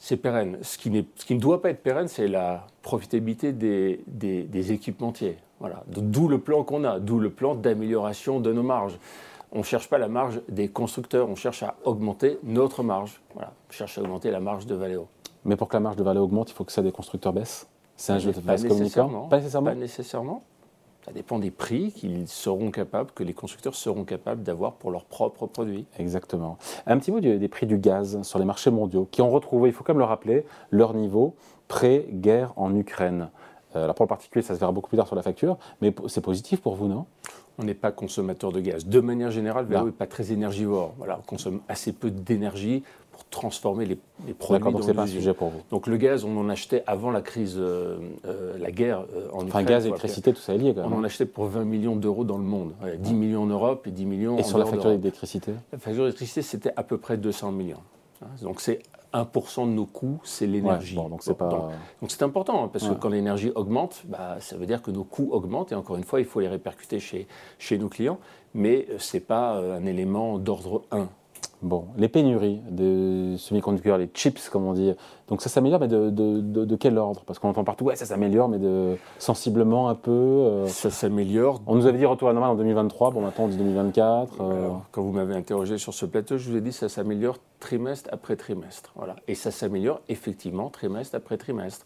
C'est 0.02 0.18
pérenne. 0.18 0.58
Ce 0.62 0.78
qui, 0.78 1.06
ce 1.16 1.26
qui, 1.26 1.36
ne 1.36 1.42
doit 1.42 1.62
pas 1.62 1.72
être 1.72 1.84
pérenne, 1.84 2.08
c'est 2.08 2.30
la 2.30 2.66
profitabilité 2.82 3.52
des, 3.52 4.02
des, 4.08 4.44
des 4.44 4.72
équipementiers. 4.72 5.38
Voilà. 5.60 5.84
D'où 5.88 6.30
le 6.30 6.40
plan 6.40 6.64
qu'on 6.64 6.86
a, 6.86 7.00
d'où 7.00 7.20
le 7.20 7.30
plan 7.30 7.54
d'amélioration 7.54 8.40
de 8.40 8.54
nos 8.54 8.64
marges. 8.64 8.98
On 9.52 9.60
ne 9.60 9.64
cherche 9.64 9.90
pas 9.90 9.98
la 9.98 10.08
marge 10.08 10.42
des 10.48 10.70
constructeurs, 10.70 11.28
on 11.30 11.36
cherche 11.36 11.64
à 11.64 11.76
augmenter 11.84 12.40
notre 12.44 12.82
marge. 12.82 13.20
Voilà. 13.34 13.52
On 13.70 13.74
cherche 13.74 13.98
à 13.98 14.02
augmenter 14.02 14.32
la 14.32 14.40
marge 14.40 14.66
de 14.68 14.76
Valeo. 14.76 15.08
Mais 15.46 15.56
pour 15.56 15.68
que 15.68 15.76
la 15.76 15.80
marge 15.80 15.96
de 15.96 16.04
Valais 16.04 16.20
augmente, 16.20 16.52
il 16.52 16.54
faut 16.54 16.64
que 16.64 16.72
ça 16.72 16.82
des 16.82 16.92
constructeurs 16.92 17.34
baissent 17.34 17.68
C'est 17.96 18.14
un 18.14 18.20
jeu 18.20 18.32
de 18.32 18.40
base 18.40 18.68
communicant 18.68 19.28
Pas 19.30 19.38
nécessairement. 19.38 19.70
Pas 19.70 19.76
nécessairement. 19.76 20.44
Ça 21.06 21.14
dépend 21.14 21.40
des 21.40 21.50
prix 21.50 21.92
qu'ils 21.92 22.28
seront 22.28 22.72
capables, 22.72 23.12
que 23.16 23.24
les 23.24 23.34
constructeurs 23.34 23.74
seront 23.74 24.04
capables 24.04 24.44
d'avoir 24.44 24.74
pour 24.74 24.92
leurs 24.92 25.06
propres 25.06 25.48
produits. 25.48 25.86
Exactement. 25.98 26.58
Un 26.86 27.00
petit 27.00 27.12
mot 27.12 27.20
des 27.20 27.48
prix 27.48 27.66
du 27.66 27.78
gaz 27.78 28.22
sur 28.22 28.38
les 28.38 28.46
marchés 28.46 28.70
mondiaux, 28.70 29.08
qui 29.10 29.22
ont 29.22 29.30
retrouvé, 29.30 29.70
il 29.70 29.74
faut 29.74 29.84
quand 29.84 29.94
même 29.94 30.00
le 30.00 30.06
rappeler, 30.06 30.46
leur 30.72 30.94
niveau 30.94 31.36
pré-guerre 31.68 32.54
en 32.58 32.76
Ukraine. 32.76 33.30
Euh, 33.76 33.84
alors 33.84 33.96
pour 33.96 34.04
le 34.04 34.10
particulier, 34.10 34.44
ça 34.44 34.56
se 34.56 34.60
verra 34.60 34.72
beaucoup 34.72 34.90
plus 34.90 34.98
tard 34.98 35.08
sur 35.08 35.16
la 35.16 35.22
facture, 35.22 35.58
mais 35.82 35.94
c'est 36.08 36.22
positif 36.22 36.62
pour 36.62 36.76
vous, 36.76 36.88
non? 36.88 37.06
On 37.60 37.64
n'est 37.64 37.74
pas 37.74 37.92
consommateur 37.92 38.52
de 38.52 38.62
gaz. 38.62 38.86
De 38.86 39.00
manière 39.00 39.32
générale, 39.32 39.66
Vélo 39.66 39.86
n'est 39.86 39.92
pas 39.92 40.08
très 40.08 40.32
énergivore. 40.32 40.94
Voilà, 40.98 41.20
on 41.20 41.26
consomme 41.26 41.60
assez 41.68 41.92
peu 41.92 42.10
d'énergie 42.10 42.84
transformer 43.30 43.86
les, 43.86 43.98
les 44.26 44.34
produits 44.34 44.72
donc 44.72 44.84
c'est 44.84 44.94
pas 44.94 45.04
un 45.04 45.08
sujet 45.08 45.34
pour 45.34 45.50
vous. 45.50 45.62
Donc 45.70 45.88
le 45.88 45.98
gaz, 45.98 46.24
on 46.24 46.38
en 46.38 46.50
achetait 46.50 46.84
avant 46.88 47.12
la 47.12 47.22
crise, 47.22 47.56
euh, 47.58 47.98
euh, 48.26 48.58
la 48.58 48.72
guerre 48.72 49.06
euh, 49.14 49.28
en 49.32 49.46
Ukraine. 49.46 49.50
Enfin, 49.50 49.64
gaz, 49.64 49.86
électricité, 49.86 50.34
tout 50.34 50.42
ça 50.42 50.54
est 50.56 50.58
lié 50.58 50.74
quand 50.74 50.84
même. 50.84 50.94
On 50.94 50.98
en 51.00 51.04
achetait 51.04 51.26
pour 51.26 51.46
20 51.46 51.66
millions 51.66 51.96
d'euros 51.96 52.24
dans 52.24 52.38
le 52.38 52.44
monde. 52.44 52.74
10 52.98 53.14
millions 53.14 53.44
en 53.44 53.48
Europe 53.48 53.88
et 53.88 53.92
10 53.92 54.06
millions 54.06 54.38
et 54.38 54.44
sur 54.44 54.58
la 54.58 54.66
facture 54.66 54.98
d'électricité? 54.98 55.54
La 55.72 55.80
facture 55.80 56.04
d'électricité, 56.04 56.42
c'était 56.42 56.72
à 56.76 56.84
peu 56.84 56.98
près 56.98 57.18
200 57.18 57.52
millions. 57.52 57.84
Hein, 58.24 58.28
donc 58.42 58.62
c'est 58.62 58.80
1% 59.14 59.66
de 59.66 59.72
nos 59.72 59.86
coûts, 59.86 60.20
c'est 60.24 60.48
l'énergie. 60.48 60.96
donc 60.96 61.24
c'est 61.24 61.38
pas... 61.38 61.70
important, 62.22 62.66
hein, 62.66 62.70
parce 62.72 62.88
que 62.88 62.94
quand 62.94 63.10
l'énergie 63.10 63.52
augmente, 63.56 64.04
bah, 64.08 64.38
ça 64.40 64.58
veut 64.58 64.66
dire 64.66 64.82
que 64.82 64.92
nos 64.92 65.04
coûts 65.04 65.30
augmentent, 65.32 65.72
et 65.72 65.76
encore 65.76 65.98
une 65.98 66.04
fois, 66.04 66.20
il 66.20 66.26
faut 66.26 66.40
les 66.40 66.48
répercuter 66.48 67.00
chez, 67.00 67.28
chez 67.58 67.78
nos 67.78 67.90
clients, 67.90 68.20
mais 68.54 68.88
ce 68.98 69.18
n'est 69.18 69.22
pas 69.22 69.58
un 69.58 69.86
élément 69.86 70.38
d'ordre 70.38 70.84
1. 70.92 71.08
Bon, 71.62 71.88
les 71.98 72.08
pénuries 72.08 72.62
de 72.70 73.36
semi-conducteurs, 73.38 73.98
les 73.98 74.10
chips, 74.14 74.48
comme 74.48 74.66
on 74.66 74.72
dit, 74.72 74.94
donc 75.28 75.42
ça 75.42 75.50
s'améliore, 75.50 75.82
mais 75.82 75.90
de, 75.90 76.10
de, 76.10 76.40
de, 76.40 76.76
quel 76.78 76.98
ordre? 76.98 77.24
Parce 77.26 77.38
qu'on 77.38 77.50
entend 77.50 77.66
partout, 77.66 77.84
ouais, 77.86 77.98
ça 77.98 78.06
s'améliore, 78.06 78.48
mais 78.48 78.60
de, 78.60 78.96
sensiblement 79.18 79.90
un 79.90 79.96
peu. 79.96 80.12
Euh, 80.12 80.68
ça 80.68 80.90
s'améliore. 80.90 81.62
On 81.68 81.76
nous 81.76 81.86
avait 81.86 81.98
dit 81.98 82.06
retour 82.06 82.30
à 82.30 82.34
en 82.34 82.56
2023, 82.56 83.12
bon 83.12 83.22
maintenant 83.22 83.46
on 83.46 83.48
dit 83.50 83.58
2024. 83.58 84.38
Euh. 84.40 84.70
quand 84.92 85.02
vous 85.02 85.12
m'avez 85.12 85.36
interrogé 85.36 85.78
sur 85.78 85.94
ce 85.94 86.06
plateau, 86.06 86.38
je 86.38 86.50
vous 86.50 86.56
ai 86.56 86.62
dit 86.62 86.72
ça 86.72 86.88
s'améliore 86.88 87.38
trimestre 87.60 88.10
après 88.14 88.38
trimestre. 88.38 88.94
Voilà. 88.96 89.18
Et 89.28 89.36
ça 89.36 89.52
s'améliore 89.52 90.00
effectivement 90.08 90.70
trimestre 90.70 91.16
après 91.16 91.36
trimestre. 91.36 91.86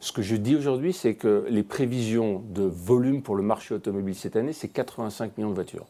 Ce 0.00 0.12
que 0.12 0.20
je 0.20 0.36
dis 0.36 0.54
aujourd'hui, 0.54 0.92
c'est 0.92 1.14
que 1.14 1.46
les 1.48 1.62
prévisions 1.62 2.42
de 2.50 2.64
volume 2.64 3.22
pour 3.22 3.36
le 3.36 3.42
marché 3.42 3.74
automobile 3.74 4.14
cette 4.14 4.36
année, 4.36 4.52
c'est 4.52 4.68
85 4.68 5.38
millions 5.38 5.48
de 5.48 5.54
voitures. 5.54 5.86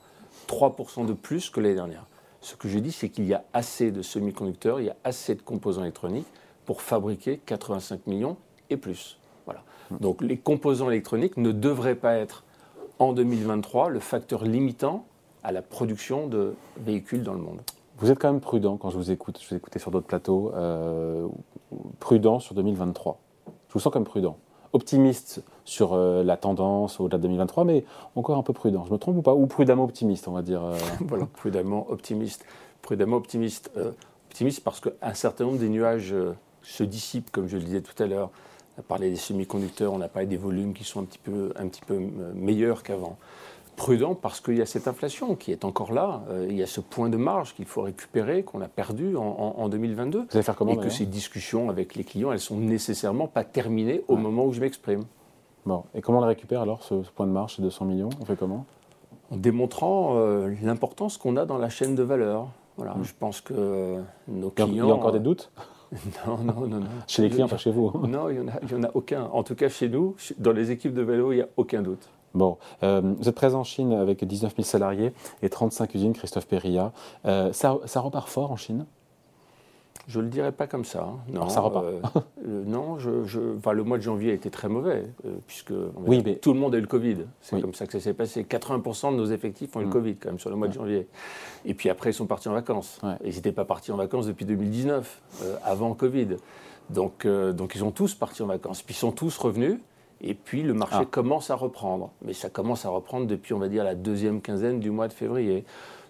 3% 0.47 1.05
de 1.05 1.14
plus 1.14 1.50
que 1.50 1.59
l'année 1.59 1.75
dernière. 1.75 2.07
Ce 2.45 2.57
que 2.57 2.69
je 2.69 2.79
dis, 2.79 2.93
c'est 2.93 3.09
qu'il 3.09 3.25
y 3.25 3.33
a 3.33 3.43
assez 3.55 3.91
de 3.91 4.03
semi-conducteurs, 4.03 4.79
il 4.79 4.85
y 4.85 4.91
a 4.91 4.97
assez 5.03 5.35
de 5.35 5.41
composants 5.41 5.81
électroniques 5.81 6.27
pour 6.67 6.83
fabriquer 6.83 7.39
85 7.39 8.07
millions 8.07 8.37
et 8.69 8.77
plus. 8.77 9.19
Voilà. 9.47 9.63
Donc 9.91 10.21
les 10.21 10.37
composants 10.37 10.91
électroniques 10.91 11.39
ne 11.39 11.53
devraient 11.53 11.95
pas 11.95 12.17
être 12.17 12.45
en 12.99 13.15
2023 13.15 13.89
le 13.89 13.99
facteur 13.99 14.45
limitant 14.45 15.07
à 15.43 15.53
la 15.53 15.63
production 15.63 16.27
de 16.27 16.55
véhicules 16.77 17.23
dans 17.23 17.33
le 17.33 17.41
monde. 17.41 17.63
Vous 17.97 18.11
êtes 18.11 18.19
quand 18.19 18.31
même 18.31 18.43
prudent 18.43 18.77
quand 18.77 18.91
je 18.91 18.99
vous 18.99 19.11
écoute, 19.11 19.39
je 19.41 19.49
vous 19.49 19.55
ai 19.55 19.57
écouté 19.57 19.79
sur 19.79 19.91
d'autres 19.91 20.07
plateaux, 20.07 20.53
euh, 20.55 21.27
prudent 21.99 22.41
sur 22.41 22.55
2023. 22.55 23.21
Je 23.69 23.73
vous 23.73 23.81
sens 23.81 23.91
comme 23.91 24.05
prudent. 24.05 24.37
Optimiste 24.75 25.43
sur 25.64 25.97
la 25.97 26.37
tendance 26.37 27.00
au-delà 27.00 27.16
de 27.16 27.23
2023, 27.23 27.64
mais 27.64 27.85
encore 28.16 28.37
un 28.37 28.43
peu 28.43 28.52
prudent. 28.52 28.85
Je 28.87 28.93
me 28.93 28.99
trompe 28.99 29.16
ou 29.16 29.23
pas? 29.23 29.35
Ou 29.35 29.47
prudemment 29.47 29.85
optimiste, 29.85 30.28
on 30.28 30.33
va 30.33 30.43
dire 30.43 30.62
Voilà, 31.00 31.26
prudemment 31.26 31.87
optimiste. 31.88 32.45
Prudemment 32.83 33.16
optimiste. 33.16 33.71
optimiste 34.28 34.62
parce 34.62 34.81
qu'un 34.81 35.14
certain 35.14 35.45
nombre 35.45 35.59
des 35.59 35.71
nuages 35.71 36.14
se 36.62 36.85
dissipent, 36.85 37.31
comme 37.31 37.49
je 37.49 37.57
le 37.57 37.62
disais 37.62 37.81
tout 37.81 38.00
à 38.02 38.07
l'heure. 38.07 38.31
On 38.76 38.81
a 38.81 38.83
parlé 38.83 39.09
des 39.09 39.16
semi-conducteurs, 39.16 39.93
on 39.93 40.00
a 40.00 40.09
parlé 40.09 40.26
des 40.26 40.37
volumes 40.37 40.75
qui 40.75 40.85
sont 40.85 41.00
un 41.00 41.04
petit 41.04 41.19
peu, 41.19 41.52
un 41.57 41.69
petit 41.69 41.83
peu 41.87 41.99
meilleurs 42.35 42.83
qu'avant 42.83 43.16
prudent 43.76 44.14
parce 44.14 44.40
qu'il 44.40 44.57
y 44.57 44.62
a 44.62 44.66
cette 44.66 44.88
inflation 44.88 45.35
qui 45.35 45.52
est 45.52 45.64
encore 45.64 45.93
là. 45.93 46.23
Euh, 46.31 46.47
il 46.49 46.57
y 46.57 46.62
a 46.62 46.66
ce 46.66 46.81
point 46.81 47.09
de 47.09 47.16
marge 47.16 47.54
qu'il 47.54 47.66
faut 47.66 47.83
récupérer, 47.83 48.43
qu'on 48.43 48.61
a 48.61 48.69
perdu 48.69 49.16
en, 49.16 49.69
2022. 49.69 50.19
Vous 50.19 50.26
allez 50.33 50.43
faire 50.43 50.57
comment 50.57 50.73
Et 50.73 50.76
que 50.76 50.88
ces 50.88 51.07
discussions 51.07 51.71
avec 51.71 51.95
les 51.95 52.04
clients, 52.04 52.33
elles 52.33 52.40
sont 52.40 52.59
nécessairement 52.59 53.26
pas 53.26 53.45
terminées 53.45 54.02
au 54.09 54.16
moment 54.16 54.45
où 54.47 54.52
je 54.52 54.61
m'exprime. 54.61 55.04
Bon. 55.66 55.85
Et 55.95 56.00
comment 56.00 56.19
on 56.19 56.23
le 56.23 56.26
récupère 56.26 56.61
alors, 56.61 56.83
ce, 56.83 56.95
point 57.14 57.26
de 57.26 57.33
marge, 57.33 57.57
ces 57.57 57.62
200 57.62 57.85
millions? 57.87 58.11
On 58.21 58.25
fait 58.25 58.37
comment? 58.37 58.66
En 59.31 59.37
démontrant 59.37 60.16
euh, 60.16 60.54
l'importance 60.62 61.16
qu'on 61.16 61.37
a 61.37 61.47
dans 61.47 61.59
la 61.59 61.71
chaîne 61.71 61.95
de 61.95 62.02
valeur. 62.02 62.49
Voilà, 62.76 62.95
hmm. 62.95 63.04
Je 63.04 63.12
pense 63.19 63.40
que 63.40 63.54
euh, 63.57 64.00
nos 64.28 64.50
clients. 64.50 64.69
Il 64.69 64.76
y 64.76 64.81
a 64.81 64.87
encore 64.87 65.12
des 65.12 65.21
doutes? 65.21 65.50
Non, 66.26 66.38
non, 66.38 66.66
non, 66.66 66.81
non. 66.81 66.87
Chez 67.07 67.23
les 67.23 67.31
clients, 67.31 67.47
pas 67.47 67.57
chez 67.57 67.71
vous 67.71 67.93
Non, 68.09 68.28
il 68.28 68.40
n'y 68.40 68.75
en, 68.75 68.83
a 68.83 68.90
aucun. 68.95 69.25
En 69.33 69.45
tout 69.45 69.54
cas, 69.54 69.69
chez 69.69 69.88
nous, 69.88 70.16
dans 70.38 70.50
les 70.50 70.73
équipes 70.73 70.93
de 70.93 71.02
vélo, 71.02 71.31
il 71.31 71.37
n'y 71.37 71.43
a 71.43 71.49
aucun 71.57 71.83
doute. 71.83 72.09
Bon, 72.35 72.59
euh, 72.83 73.00
vous 73.19 73.29
êtes 73.29 73.35
présent 73.35 73.61
en 73.61 73.64
Chine 73.64 73.93
avec 73.93 74.25
19 74.25 74.55
000 74.57 74.64
salariés 74.64 75.12
et 75.43 75.49
35 75.49 75.95
usines, 75.95 76.12
Christophe 76.12 76.47
Perilla. 76.47 76.93
Euh, 77.26 77.53
ça, 77.53 77.79
repart 78.00 78.29
fort 78.29 78.50
en 78.50 78.57
Chine? 78.57 78.87
Je 80.09 80.19
ne 80.19 80.25
le 80.25 80.31
dirais 80.31 80.53
pas 80.53 80.67
comme 80.67 80.85
ça. 80.85 81.05
Hein. 81.05 81.19
Non, 81.33 81.49
ça 81.49 81.61
repart. 81.61 81.87
Euh, 81.87 82.62
non, 82.67 82.99
je, 82.99 83.11
le 83.11 83.85
mois 83.85 83.97
de 83.97 84.03
janvier 84.03 84.33
a 84.33 84.35
été 84.35 84.50
très 84.50 84.69
mauvais, 84.69 85.07
puisque 85.47 85.73
oui, 85.97 86.21
mais... 86.23 86.35
tout 86.37 86.53
le 86.53 86.59
monde 86.59 86.75
a 86.75 86.79
eu 86.79 86.83
le 86.83 86.87
Covid. 86.87 87.19
C'est 87.41 87.59
comme 87.59 87.73
ça 87.73 87.87
que 87.87 87.93
ça 87.93 88.00
s'est 88.00 88.12
passé. 88.12 88.43
80% 88.43 89.12
de 89.12 89.17
nos 89.17 89.26
effectifs 89.26 89.75
ont 89.76 89.81
eu 89.81 89.85
le 89.85 89.88
mm. 89.88 89.93
Covid, 89.93 90.17
quand 90.17 90.29
même, 90.29 90.38
sur 90.38 90.50
le 90.50 90.57
mois 90.57 90.69
de 90.69 90.75
janvier. 90.75 91.09
Et 91.64 91.73
puis 91.73 91.88
après, 91.88 92.11
ils 92.11 92.14
sont 92.14 92.26
partis 92.26 92.49
en 92.49 92.53
vacances. 92.53 93.00
ils 93.25 93.35
n'étaient 93.35 93.53
pas 93.53 93.64
partis 93.64 93.93
en 93.93 93.97
vacances 93.97 94.26
depuis 94.26 94.45
2019, 94.45 95.23
avant 95.64 95.95
Covid. 95.95 96.37
Donc, 96.91 97.26
donc, 97.26 97.75
ils 97.75 97.79
sont 97.79 97.93
tous 97.93 98.14
partis 98.14 98.43
en 98.43 98.47
vacances. 98.47 98.83
Puis 98.83 98.95
ils 98.95 98.99
sont 98.99 99.12
tous 99.12 99.38
revenus. 99.38 99.79
Et 100.26 100.35
puis 100.35 100.62
le 100.62 100.73
marché 100.73 100.97
ah. 101.00 101.04
commence 101.04 101.50
à 101.50 101.54
reprendre. 101.54 102.11
Mais 102.23 102.33
ça 102.33 102.49
commence 102.49 102.87
à 102.87 102.88
reprendre 102.88 103.26
depuis, 103.26 103.52
on 103.52 103.59
va 103.59 103.69
dire, 103.69 103.85
la 103.85 103.95
deuxième 103.95 104.40
quinzaine 104.40 104.81
du 104.81 104.90
mois 104.90 105.07
de 105.07 105.12
février. 105.12 105.64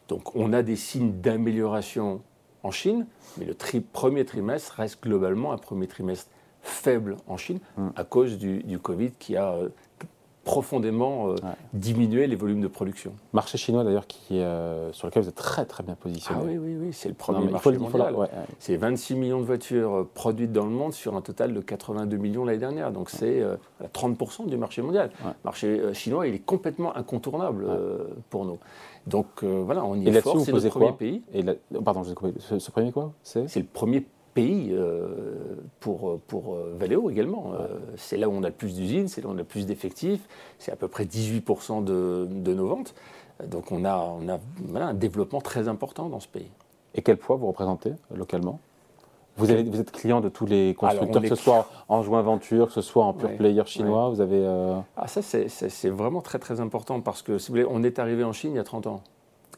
Donc 0.09 0.35
on 0.37 0.53
a 0.53 0.63
des 0.63 0.77
signes 0.77 1.21
d'amélioration 1.21 2.23
en 2.63 2.71
Chine, 2.71 3.07
mais 3.37 3.45
le 3.45 3.55
premier 3.81 4.25
trimestre 4.25 4.75
reste 4.75 5.03
globalement 5.03 5.53
un 5.53 5.59
premier 5.59 5.89
trimestre 5.89 6.31
faible 6.63 7.17
en 7.27 7.37
Chine 7.37 7.59
hmm. 7.77 7.89
à 7.97 8.05
cause 8.05 8.39
du, 8.39 8.63
du, 8.63 8.79
Covid 8.79 9.11
qui 9.19 9.37
a 9.37 9.53
euh, 9.53 9.69
profondément 10.45 11.31
euh, 11.31 11.37
diminuer 11.73 12.27
les 12.27 12.37
volumes 12.37 12.61
de 12.61 12.69
production. 12.69 13.13
Marché 13.33 13.59
chinois 13.59 13.83
d'ailleurs 13.83 14.07
qui 14.07 14.39
euh, 14.39 14.93
sur 14.93 15.07
lequel 15.07 15.23
vous 15.23 15.29
êtes 15.29 15.35
très 15.35 15.65
très 15.65 15.83
bien 15.83 15.95
positionné. 15.95 16.41
Ah 16.43 16.47
oui, 16.47 16.59
oui, 16.59 16.77
oui, 16.81 16.93
c'est 16.93 17.09
le 17.09 17.15
premier 17.15 17.51
marché 17.51 17.77
mondial. 17.79 18.15
c'est 18.59 18.77
26 18.77 19.15
millions 19.17 19.41
de 19.41 19.47
voitures 19.47 19.95
euh, 19.95 20.11
produites 20.15 20.53
dans 20.53 20.65
le 20.65 20.71
monde 20.71 20.93
sur 20.93 21.17
un 21.17 21.23
total 21.23 21.55
de 21.55 21.61
82 21.61 22.17
millions 22.17 22.45
l'année 22.45 22.59
dernière. 22.59 22.93
Donc 22.93 23.11
c'est 23.11 23.43
30% 23.93 24.47
du 24.47 24.57
marché 24.57 24.83
mondial. 24.83 25.11
Le 25.25 25.31
marché 25.45 25.95
chinois, 25.95 26.27
il 26.29 26.35
est 26.35 26.39
complètement 26.45 26.97
incontournable 26.97 27.67
pour 28.31 28.45
nous. 28.45 28.59
Donc 29.07 29.43
voilà, 29.43 29.85
on 29.85 29.95
y 29.95 30.09
est 30.09 30.21
fort, 30.21 30.41
c'est 30.41 30.53
le 30.53 30.69
premier 30.69 30.93
pays. 30.93 31.23
Et 31.33 31.43
Pardon, 31.85 32.03
je 32.05 32.13
vous 32.15 32.29
ai 32.29 32.35
ce, 32.39 32.59
ce 32.59 32.71
premier 32.71 32.93
quoi? 32.93 33.13
C'est 33.23 33.57
le 33.57 33.65
premier 33.65 34.05
pays 34.35 34.71
euh, 34.73 35.57
pour, 35.81 36.21
pour 36.27 36.55
euh, 36.55 36.75
Valeo 36.79 37.09
également. 37.11 37.53
Euh, 37.55 37.69
c'est 37.97 38.17
là 38.17 38.29
où 38.29 38.33
on 38.33 38.43
a 38.43 38.49
le 38.49 38.55
plus 38.55 38.75
d'usines, 38.75 39.09
c'est 39.09 39.23
là 39.23 39.29
où 39.29 39.31
on 39.31 39.35
a 39.35 39.39
le 39.39 39.45
plus 39.45 39.67
d'effectifs, 39.67 40.21
c'est 40.59 40.73
à 40.73 40.77
peu 40.77 40.89
près 40.89 41.05
18% 41.05 41.85
de, 41.85 42.29
de, 42.29 42.55
nos 42.55 42.67
ventes. 42.67 42.95
Donc 43.47 43.73
on 43.73 43.85
a, 43.85 43.97
on 43.97 44.29
a 44.29 44.85
un 44.85 44.95
développement 44.95 45.41
très 45.41 45.69
important 45.69 46.09
dans 46.09 46.21
ce 46.21 46.29
pays. 46.29 46.51
Et 46.95 47.03
quel 47.03 47.17
poids 47.17 47.37
vous 47.37 47.47
représentez 47.47 47.93
localement? 48.15 48.61
Vous, 49.37 49.51
avez, 49.51 49.65
vous, 49.65 49.81
êtes 49.81 49.91
client 49.91 50.21
de 50.21 50.29
tous 50.29 50.47
les 50.47 50.75
constructeurs, 50.75 51.21
que 51.21 51.29
ce 51.29 51.35
soit 51.35 51.69
en 51.89 52.03
joint 52.03 52.23
venture, 52.23 52.69
que 52.69 52.73
ce 52.73 52.83
soit 52.83 53.05
en 53.05 53.13
pure 53.13 53.35
player 53.37 53.63
chinois, 53.67 54.09
vous 54.09 54.21
avez... 54.21 54.47
Ah 54.97 55.09
ça 55.09 55.23
c'est 55.23 55.89
vraiment 55.89 56.21
très 56.21 56.39
très 56.39 56.61
important 56.61 57.01
parce 57.01 57.23
que 57.23 57.39
si 57.39 57.49
vous 57.49 57.55
voulez, 57.55 57.67
on 57.69 57.83
est 57.83 57.99
arrivé 57.99 58.23
en 58.23 58.33
Chine 58.33 58.53
il 58.53 58.57
y 58.57 58.61
a 58.61 58.65
30 58.65 58.87
ans. 58.87 59.03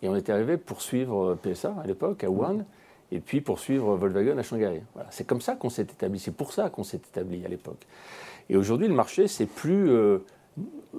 Et 0.00 0.08
on 0.08 0.14
est 0.14 0.30
arrivé 0.30 0.56
pour 0.56 0.80
suivre 0.80 1.36
PSA 1.42 1.74
à 1.82 1.86
l'époque, 1.86 2.24
à 2.24 2.30
Wuhan 2.30 2.64
et 3.12 3.20
puis 3.20 3.40
poursuivre 3.40 3.96
Volkswagen 3.96 4.38
à 4.38 4.42
Shanghai. 4.42 4.82
Voilà. 4.94 5.08
C'est 5.10 5.26
comme 5.26 5.40
ça 5.40 5.54
qu'on 5.54 5.70
s'est 5.70 5.82
établi, 5.82 6.18
c'est 6.18 6.34
pour 6.34 6.52
ça 6.52 6.70
qu'on 6.70 6.84
s'est 6.84 6.98
établi 6.98 7.44
à 7.44 7.48
l'époque. 7.48 7.86
Et 8.48 8.56
aujourd'hui, 8.56 8.88
le 8.88 8.94
marché, 8.94 9.28
c'est 9.28 9.46
plus 9.46 9.90
euh, 9.90 10.18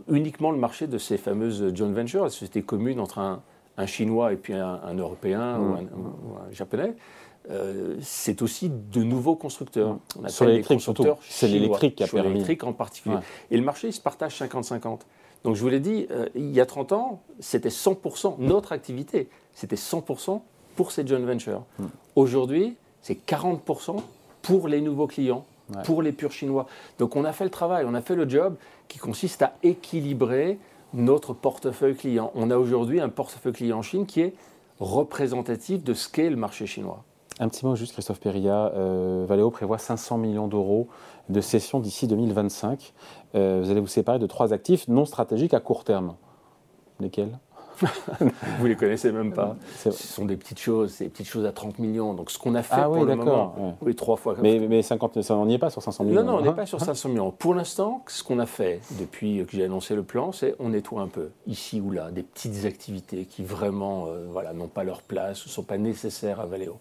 uniquement 0.10 0.52
le 0.52 0.58
marché 0.58 0.88
de 0.88 0.98
ces 0.98 1.18
fameuses 1.18 1.74
joint 1.74 1.92
ventures, 1.92 2.24
la 2.24 2.30
société 2.30 2.62
commune 2.62 3.00
entre 3.00 3.20
un, 3.20 3.42
Chinois 3.86 4.34
et 4.34 4.38
puis 4.38 4.54
un, 4.54 4.94
Européen 4.96 5.60
ou, 5.60 5.74
un, 5.74 6.52
Japonais. 6.52 6.96
Euh, 7.50 7.96
c'est 8.02 8.42
aussi 8.42 8.70
de 8.70 9.04
nouveaux 9.04 9.36
constructeurs. 9.36 10.00
On 10.22 10.28
Sur 10.28 10.46
l'électrique 10.46 10.82
surtout. 10.82 11.06
C'est 11.22 11.48
l'électrique 11.48 11.96
qui 11.96 12.04
a 12.04 12.08
permis. 12.08 12.30
l'électrique 12.30 12.64
en 12.64 12.74
particulier. 12.74 13.18
Et 13.52 13.58
le 13.58 13.64
marché, 13.64 13.88
il 13.88 13.94
se 13.94 14.02
partage 14.02 14.42
50-50. 14.42 15.02
Donc 15.44 15.56
je 15.56 15.62
vous 15.62 15.70
l'ai 15.70 15.80
dit, 15.80 16.08
euh, 16.12 16.28
il 16.36 16.52
y 16.52 16.60
a 16.60 16.66
30 16.66 16.92
ans, 16.94 17.22
c'était 17.40 17.70
100%, 17.70 18.36
notre 18.40 18.72
activité, 18.72 19.30
c'était 19.54 19.76
100% 19.76 20.42
pour 20.78 20.92
ces 20.92 21.06
joint 21.06 21.20
ventures. 21.20 21.64
Hmm. 21.80 21.88
Aujourd'hui, 22.16 22.78
c'est 23.02 23.20
40% 23.28 23.98
pour 24.42 24.70
les 24.70 24.80
nouveaux 24.80 25.08
clients, 25.08 25.44
pour 25.84 26.02
les 26.02 26.14
purs 26.14 26.32
chinois. 26.32 26.68
Donc 27.00 27.18
on 27.18 27.26
a 27.26 27.34
fait 27.34 27.44
le 27.44 27.50
travail, 27.50 27.84
on 27.86 27.94
a 27.94 28.02
fait 28.02 28.16
le 28.16 28.30
job 28.30 28.56
qui 28.88 29.00
consiste 29.00 29.42
à 29.42 29.54
équilibrer 29.64 30.58
notre 30.94 31.34
portefeuille 31.34 31.96
client. 31.96 32.32
On 32.36 32.50
a 32.50 32.58
aujourd'hui 32.58 33.02
un 33.02 33.10
portefeuille 33.10 33.52
client 33.52 33.80
en 33.80 33.82
Chine 33.82 34.06
qui 34.06 34.22
est 34.22 34.34
représentatif 34.80 35.84
de 35.84 35.94
ce 35.94 36.08
qu'est 36.08 36.30
le 36.30 36.38
marché 36.38 36.66
chinois. 36.66 37.04
Un 37.40 37.50
petit 37.50 37.66
mot 37.66 37.76
juste, 37.76 37.94
Christophe 37.94 38.20
Perilla. 38.20 38.72
Euh, 38.76 39.26
Valeo 39.28 39.52
prévoit 39.52 39.78
500 39.78 40.18
millions 40.18 40.48
d'euros 40.48 40.88
de 41.30 41.42
cession 41.42 41.80
d'ici 41.80 42.08
2025. 42.08 42.94
Euh, 43.36 43.60
vous 43.62 43.70
allez 43.70 43.80
vous 43.82 43.88
séparer 43.88 44.18
de 44.18 44.28
trois 44.28 44.54
actifs 44.54 44.88
non 44.88 45.06
stratégiques 45.06 45.54
à 45.54 45.60
court 45.60 45.84
terme. 45.84 46.16
Lesquels? 47.00 47.38
vous 48.60 48.66
les 48.66 48.76
connaissez 48.76 49.12
même 49.12 49.34
pas. 49.34 49.56
Ce 49.78 49.92
sont 49.92 50.26
des 50.26 50.38
petites 50.38 50.60
choses, 50.60 50.92
c'est 50.92 51.06
des 51.06 51.10
petites 51.10 51.28
choses 51.28 51.46
à 51.46 51.52
30 51.52 51.80
millions. 51.80 52.14
Donc 52.14 52.32
ce 52.32 52.40
qu'on 52.40 52.56
a 52.56 52.64
fait 52.64 52.76
ah 52.78 52.86
pour 52.86 53.06
le 53.06 53.16
moment, 53.16 53.78
oui, 53.82 53.96
trois 53.96 54.18
fois. 54.18 54.36
mais, 54.42 54.60
mais 54.60 54.82
50, 54.82 55.18
on 55.32 55.46
n'y 55.46 55.56
est 55.56 55.60
pas 55.60 55.70
sur 55.70 55.82
500 55.82 56.04
millions. 56.04 56.24
Non, 56.24 56.34
non, 56.34 56.38
on 56.40 56.42
n'est 56.42 56.54
pas 56.54 56.66
sur 56.66 56.80
500 56.80 57.10
millions. 57.10 57.32
Pour 57.32 57.54
l'instant, 57.54 58.04
ce 58.08 58.24
qu'on 58.24 58.40
a 58.40 58.46
fait 58.46 58.82
depuis 59.00 59.46
que 59.46 59.52
j'ai 59.56 59.64
annoncé 59.64 59.96
le 59.96 60.04
plan, 60.04 60.32
c'est 60.32 60.56
on 60.60 60.70
nettoie 60.70 61.02
un 61.02 61.08
peu, 61.08 61.30
ici 61.46 61.82
ou 61.82 61.92
là, 61.92 62.12
des 62.12 62.24
petites 62.24 62.66
activités 62.66 63.26
qui 63.26 63.44
vraiment 63.44 64.08
euh, 64.08 64.28
voilà, 64.30 64.54
n'ont 64.54 64.68
pas 64.68 64.84
leur 64.84 65.02
place, 65.02 65.46
ne 65.46 65.52
sont 65.52 65.64
pas 65.64 65.78
nécessaires 65.78 66.40
à 66.40 66.46
Valeo. 66.46 66.78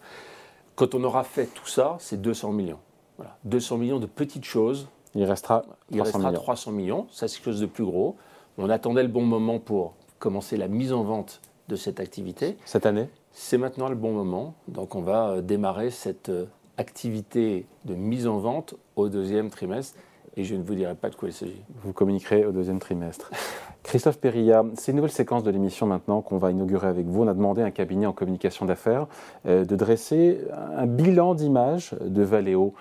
Quand 0.75 0.95
on 0.95 1.03
aura 1.05 1.25
fait 1.25 1.47
tout 1.47 1.67
ça, 1.67 1.97
c'est 2.01 2.21
200 2.21 2.53
millions. 2.53 2.79
Voilà, 3.17 3.37
200 3.45 3.79
millions 3.79 3.99
de 3.99 4.07
petites 4.07 4.45
choses. 4.45 4.89
Il 5.15 5.25
restera 5.25 5.61
300 5.61 5.77
Il 5.91 6.03
restera 6.03 6.33
300 6.33 6.73
millions. 6.73 7.07
Ça, 7.11 7.29
c'est 7.29 7.37
quelque 7.37 7.47
chose 7.47 7.61
de 7.61 7.67
plus 7.67 7.85
gros. 7.85 8.17
On 8.59 8.69
attendait 8.69 9.03
le 9.03 9.09
bon 9.09 9.23
moment 9.23 9.59
pour 9.59 9.95
commencer 10.19 10.57
la 10.57 10.69
mise 10.69 10.93
en 10.93 11.03
vente 11.03 11.41
de 11.69 11.77
cette 11.77 12.01
activité. 12.01 12.57
Cette 12.65 12.87
année 12.87 13.09
C'est 13.33 13.59
maintenant 13.59 13.89
le 13.89 13.95
bon 13.97 14.13
moment. 14.13 14.55
Donc 14.69 14.95
on 14.95 15.03
va 15.03 15.29
euh, 15.31 15.41
démarrer 15.41 15.91
cette 15.91 16.29
euh, 16.29 16.47
activité 16.77 17.67
de 17.85 17.95
mise 17.95 18.27
en 18.27 18.39
vente 18.39 18.75
au 18.95 19.09
deuxième 19.09 19.51
trimestre. 19.51 19.99
Et 20.39 20.45
je 20.45 20.55
ne 20.55 20.63
vous 20.63 20.75
dirai 20.75 20.95
pas 20.95 21.09
de 21.09 21.17
quoi 21.17 21.29
il 21.29 21.33
s'agit. 21.33 21.63
Vous 21.83 21.95
communiquerez 21.95 22.45
au 22.45 22.53
deuxième 22.53 22.79
trimestre. 22.79 23.31
Christophe 23.83 24.19
Perilla, 24.19 24.65
c'est 24.75 24.93
une 24.93 24.97
nouvelle 24.97 25.13
séquence 25.13 25.43
de 25.45 25.51
l'émission 25.51 25.87
maintenant 25.87 26.21
qu'on 26.21 26.37
va 26.37 26.51
inaugurer 26.51 26.89
avec 26.89 27.07
vous. 27.07 27.23
On 27.23 27.29
a 27.29 27.35
demandé 27.35 27.63
à 27.63 27.67
un 27.67 27.71
cabinet 27.71 28.05
en 28.05 28.13
communication 28.13 28.67
d'affaires 28.67 29.07
euh, 29.47 29.65
de 29.65 29.77
dresser 29.77 30.41
un 30.77 30.87
bilan 30.87 31.35
d'image 31.35 31.95
de 32.01 32.23
Valeo. 32.23 32.75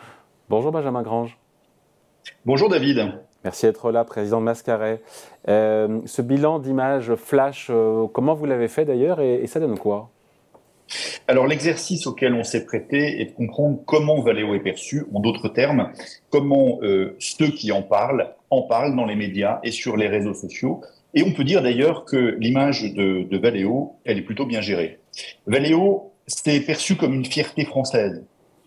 Bonjour 0.50 0.72
Benjamin 0.72 1.02
Grange. 1.02 1.38
Bonjour 2.46 2.70
David. 2.70 3.25
Merci 3.46 3.68
d'être 3.68 3.92
là, 3.92 4.04
président 4.04 4.40
de 4.40 4.46
Mascaret. 4.46 5.02
Euh, 5.50 6.00
ce 6.08 6.24
bilan 6.24 6.58
d'image 6.58 7.14
flash, 7.14 7.68
euh, 7.70 8.08
comment 8.12 8.34
vous 8.34 8.48
l'avez 8.48 8.68
fait 8.68 8.86
d'ailleurs 8.86 9.22
et, 9.22 9.46
ça 9.46 9.60
donne 9.60 9.78
quoi? 9.78 10.10
Alors 11.28 11.46
l'exercice 11.46 12.08
auquel 12.08 12.34
on 12.34 12.44
s'est 12.44 12.66
prêté 12.66 13.22
est 13.22 13.26
de 13.26 13.32
comprendre 13.32 13.80
comment 13.86 14.20
Valeo 14.22 14.56
est 14.56 14.60
perçu, 14.60 15.06
en 15.14 15.20
d'autres 15.20 15.48
termes, 15.48 15.92
comment 16.32 16.80
euh, 16.82 17.16
ceux 17.20 17.50
qui 17.50 17.72
en 17.72 17.84
parlent 17.84 18.34
en 18.50 18.64
parlent 18.64 18.96
dans 18.96 19.06
les 19.06 19.16
médias 19.16 19.60
et 19.64 19.72
sur 19.72 19.96
les 19.96 20.08
réseaux 20.08 20.34
sociaux. 20.34 20.82
Et 21.14 21.22
on 21.22 21.32
peut 21.32 21.44
dire 21.44 21.62
d'ailleurs 21.62 22.04
que 22.06 22.36
l'image 22.40 22.94
de, 22.94 23.28
de 23.30 23.38
Valeo, 23.38 23.94
elle 24.06 24.18
est 24.18 24.24
plutôt 24.24 24.48
bien 24.48 24.62
gérée. 24.62 24.98
Valeo, 25.46 26.12
c'est 26.26 26.60
perçu 26.62 26.96
comme 26.96 27.14
une 27.14 27.26
fierté 27.26 27.64
française, 27.64 28.24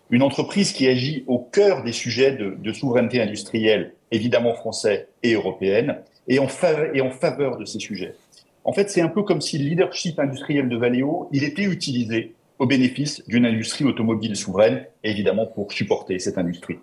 une 0.09 0.23
entreprise 0.23 0.71
qui 0.71 0.87
agit 0.87 1.25
au 1.27 1.39
cœur 1.39 1.83
des 1.83 1.91
sujets 1.91 2.31
de 2.31 2.73
souveraineté 2.73 3.21
industrielle 3.21 3.93
évidemment 4.11 4.53
français 4.53 5.07
et 5.23 5.33
européenne, 5.33 5.99
et 6.27 6.39
en, 6.39 6.47
faveur, 6.47 7.57
de 7.57 7.65
ces 7.65 7.79
sujets. 7.79 8.15
En 8.63 8.71
fait, 8.71 8.89
c'est 8.89 9.01
un 9.01 9.09
peu 9.09 9.23
comme 9.23 9.41
si 9.41 9.57
le 9.57 9.65
leadership 9.65 10.19
industriel 10.19 10.69
de 10.69 10.77
Valeo, 10.77 11.27
il 11.31 11.43
était 11.43 11.63
utilisé 11.63 12.35
au 12.59 12.67
bénéfice 12.67 13.27
d'une 13.27 13.45
industrie 13.45 13.85
automobile 13.85 14.35
souveraine, 14.35 14.85
évidemment 15.03 15.47
pour 15.47 15.71
supporter 15.71 16.19
cette 16.19 16.37
industrie. 16.37 16.77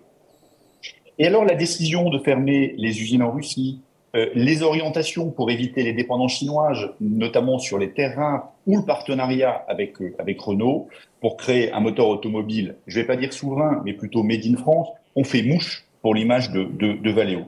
Et 1.19 1.25
alors 1.25 1.45
la 1.45 1.55
décision 1.55 2.09
de 2.09 2.19
fermer 2.19 2.75
les 2.77 3.01
usines 3.01 3.23
en 3.23 3.31
Russie, 3.31 3.79
euh, 4.15 4.27
les 4.33 4.63
orientations 4.63 5.29
pour 5.31 5.49
éviter 5.51 5.83
les 5.83 5.93
dépendances 5.93 6.33
chinoises, 6.33 6.89
notamment 6.99 7.59
sur 7.59 7.77
les 7.77 7.91
terres 7.91 8.15
rares, 8.15 8.51
ou 8.65 8.77
le 8.77 8.85
partenariat 8.85 9.65
avec, 9.67 10.01
euh, 10.01 10.15
avec 10.19 10.39
Renault 10.41 10.87
pour 11.21 11.37
créer 11.37 11.71
un 11.71 11.79
moteur 11.79 12.07
automobile, 12.07 12.75
je 12.87 12.97
ne 12.97 13.01
vais 13.01 13.07
pas 13.07 13.15
dire 13.15 13.33
souverain, 13.33 13.81
mais 13.85 13.93
plutôt 13.93 14.23
made 14.23 14.45
in 14.45 14.57
France, 14.57 14.89
ont 15.15 15.23
fait 15.23 15.41
mouche 15.41 15.86
pour 16.07 16.15
l'image 16.15 16.51
de, 16.51 16.63
de, 16.63 16.93
de 16.93 17.11
Valeo. 17.11 17.41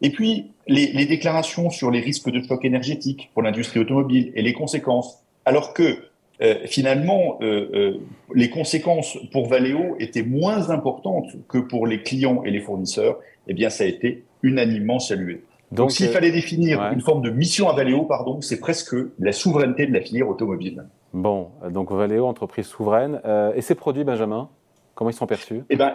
Et 0.00 0.08
puis, 0.08 0.52
les, 0.66 0.92
les, 0.92 1.04
déclarations 1.04 1.68
sur 1.68 1.90
les 1.90 2.00
risques 2.00 2.30
de 2.30 2.40
choc 2.40 2.64
énergétique 2.64 3.30
pour 3.34 3.42
l'industrie 3.42 3.80
automobile 3.80 4.32
et 4.34 4.40
les 4.40 4.54
conséquences, 4.54 5.22
alors 5.44 5.74
que 5.74 5.98
euh, 6.40 6.54
finalement, 6.64 7.36
euh, 7.42 7.68
euh, 7.74 8.00
les 8.34 8.48
conséquences 8.48 9.18
pour 9.30 9.46
Valeo 9.46 9.94
étaient 10.00 10.22
moins 10.22 10.70
importantes 10.70 11.26
que 11.50 11.58
pour 11.58 11.86
les 11.86 12.02
clients 12.02 12.42
et 12.44 12.50
les 12.50 12.60
fournisseurs, 12.60 13.18
eh 13.46 13.52
bien, 13.52 13.68
ça 13.68 13.84
a 13.84 13.86
été 13.86 14.24
unanimement 14.42 15.00
salué. 15.00 15.44
Donc, 15.70 15.90
s'il 15.90 16.08
fallait 16.08 16.32
définir 16.32 16.90
une 16.90 17.02
forme 17.02 17.20
de 17.20 17.28
mission 17.28 17.68
à 17.68 17.74
Valeo, 17.74 18.04
pardon, 18.04 18.40
c'est 18.40 18.58
presque 18.58 18.96
la 19.18 19.32
souveraineté 19.32 19.86
de 19.86 19.92
la 19.92 20.00
filière 20.00 20.30
automobile. 20.30 20.86
Bon, 21.12 21.48
donc 21.70 21.92
Valeo, 21.92 22.24
entreprise 22.24 22.68
souveraine. 22.68 23.20
et 23.54 23.60
ces 23.60 23.74
produits, 23.74 24.04
Benjamin, 24.04 24.48
comment 24.94 25.10
ils 25.10 25.12
sont 25.12 25.26
perçus? 25.26 25.60
Eh 25.68 25.76
ben, 25.76 25.92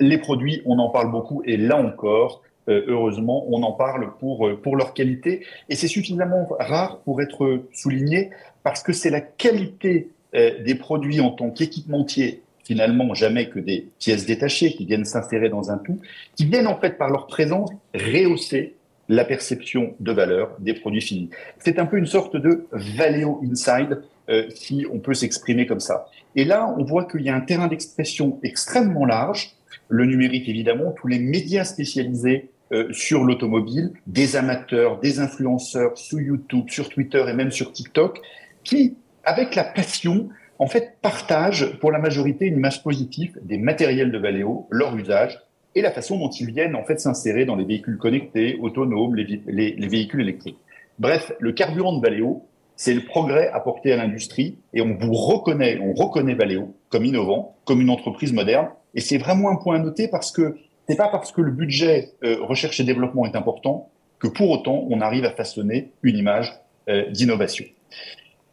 les 0.00 0.18
produits, 0.18 0.62
on 0.64 0.78
en 0.78 0.90
parle 0.90 1.10
beaucoup, 1.10 1.42
et 1.44 1.56
là 1.56 1.76
encore, 1.76 2.42
heureusement, 2.68 3.46
on 3.48 3.62
en 3.62 3.72
parle 3.72 4.12
pour, 4.18 4.46
pour 4.62 4.76
leur 4.76 4.92
qualité. 4.92 5.46
Et 5.70 5.74
c'est 5.74 5.88
suffisamment 5.88 6.46
rare 6.60 6.98
pour 7.00 7.22
être 7.22 7.62
souligné 7.72 8.28
parce 8.62 8.82
que 8.82 8.92
c'est 8.92 9.08
la 9.08 9.22
qualité 9.22 10.10
euh, 10.34 10.62
des 10.62 10.74
produits 10.74 11.20
en 11.20 11.30
tant 11.30 11.50
qu'équipementier, 11.50 12.42
finalement 12.62 13.14
jamais 13.14 13.48
que 13.48 13.58
des 13.58 13.88
pièces 13.98 14.26
détachées 14.26 14.74
qui 14.74 14.84
viennent 14.84 15.06
s'insérer 15.06 15.48
dans 15.48 15.70
un 15.70 15.78
tout, 15.78 16.00
qui 16.36 16.44
viennent 16.44 16.66
en 16.66 16.78
fait 16.78 16.98
par 16.98 17.08
leur 17.08 17.26
présence 17.28 17.70
rehausser 17.94 18.74
la 19.08 19.24
perception 19.24 19.94
de 20.00 20.12
valeur 20.12 20.54
des 20.58 20.74
produits 20.74 21.00
finis. 21.00 21.30
C'est 21.60 21.78
un 21.78 21.86
peu 21.86 21.96
une 21.96 22.04
sorte 22.04 22.36
de 22.36 22.66
Valeo 22.72 23.40
Inside, 23.42 24.02
euh, 24.28 24.50
si 24.50 24.84
on 24.92 24.98
peut 24.98 25.14
s'exprimer 25.14 25.66
comme 25.66 25.80
ça. 25.80 26.10
Et 26.36 26.44
là, 26.44 26.74
on 26.76 26.84
voit 26.84 27.06
qu'il 27.06 27.22
y 27.22 27.30
a 27.30 27.34
un 27.34 27.40
terrain 27.40 27.68
d'expression 27.68 28.38
extrêmement 28.42 29.06
large, 29.06 29.56
le 29.88 30.04
numérique 30.04 30.48
évidemment, 30.48 30.92
tous 30.92 31.06
les 31.06 31.18
médias 31.18 31.64
spécialisés 31.64 32.50
euh, 32.72 32.92
sur 32.92 33.24
l'automobile, 33.24 33.92
des 34.06 34.36
amateurs, 34.36 35.00
des 35.00 35.20
influenceurs 35.20 35.96
sur 35.96 36.20
YouTube, 36.20 36.68
sur 36.68 36.88
Twitter 36.90 37.24
et 37.26 37.32
même 37.32 37.50
sur 37.50 37.72
TikTok, 37.72 38.20
qui, 38.62 38.96
avec 39.24 39.54
la 39.54 39.64
passion, 39.64 40.28
en 40.58 40.66
fait, 40.66 40.96
partagent 41.00 41.78
pour 41.78 41.90
la 41.90 41.98
majorité 41.98 42.46
une 42.46 42.56
image 42.56 42.82
positive 42.82 43.38
des 43.42 43.56
matériels 43.58 44.12
de 44.12 44.18
Valeo, 44.18 44.66
leur 44.70 44.94
usage 44.96 45.40
et 45.74 45.80
la 45.80 45.92
façon 45.92 46.18
dont 46.18 46.30
ils 46.30 46.50
viennent 46.50 46.74
en 46.74 46.84
fait 46.84 47.00
s'insérer 47.00 47.44
dans 47.44 47.56
les 47.56 47.64
véhicules 47.64 47.98
connectés, 47.98 48.58
autonomes, 48.60 49.14
les, 49.14 49.40
les, 49.46 49.88
véhicules 49.88 50.20
électriques. 50.20 50.58
Bref, 50.98 51.32
le 51.38 51.52
carburant 51.52 51.96
de 51.96 52.02
Valeo, 52.02 52.44
c'est 52.76 52.94
le 52.94 53.04
progrès 53.04 53.48
apporté 53.48 53.92
à 53.92 53.96
l'industrie 53.96 54.58
et 54.74 54.82
on 54.82 54.94
vous 54.94 55.12
reconnaît, 55.12 55.78
on 55.80 55.94
reconnaît 55.94 56.34
Valeo 56.34 56.74
comme 56.90 57.04
innovant, 57.04 57.56
comme 57.64 57.80
une 57.80 57.90
entreprise 57.90 58.32
moderne. 58.32 58.68
Et 58.94 59.00
c'est 59.00 59.18
vraiment 59.18 59.50
un 59.50 59.56
point 59.56 59.76
à 59.76 59.78
noter 59.78 60.08
parce 60.08 60.32
que 60.32 60.56
c'est 60.88 60.96
pas 60.96 61.08
parce 61.08 61.32
que 61.32 61.40
le 61.40 61.50
budget 61.50 62.12
euh, 62.24 62.38
recherche 62.40 62.80
et 62.80 62.84
développement 62.84 63.26
est 63.26 63.36
important 63.36 63.90
que 64.18 64.28
pour 64.28 64.50
autant 64.50 64.86
on 64.90 65.00
arrive 65.00 65.24
à 65.24 65.30
façonner 65.30 65.92
une 66.02 66.16
image 66.16 66.58
euh, 66.88 67.10
d'innovation. 67.10 67.64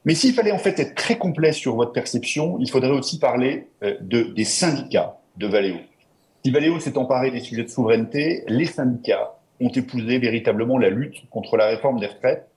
Mais 0.03 0.13
s'il 0.13 0.33
fallait 0.33 0.51
en 0.51 0.59
fait 0.59 0.79
être 0.79 0.95
très 0.95 1.17
complet 1.17 1.51
sur 1.51 1.75
votre 1.75 1.91
perception, 1.91 2.57
il 2.59 2.69
faudrait 2.69 2.91
aussi 2.91 3.19
parler 3.19 3.67
euh, 3.83 3.95
de, 4.01 4.23
des 4.23 4.43
syndicats 4.43 5.17
de 5.37 5.47
Valeo. 5.47 5.77
Si 6.43 6.51
Valeo 6.51 6.79
s'est 6.79 6.97
emparé 6.97 7.31
des 7.31 7.39
sujets 7.39 7.63
de 7.63 7.69
souveraineté, 7.69 8.43
les 8.47 8.65
syndicats 8.65 9.33
ont 9.59 9.69
épousé 9.69 10.19
véritablement 10.19 10.77
la 10.77 10.89
lutte 10.89 11.27
contre 11.29 11.57
la 11.57 11.67
réforme 11.67 11.99
des 11.99 12.07
retraites. 12.07 12.47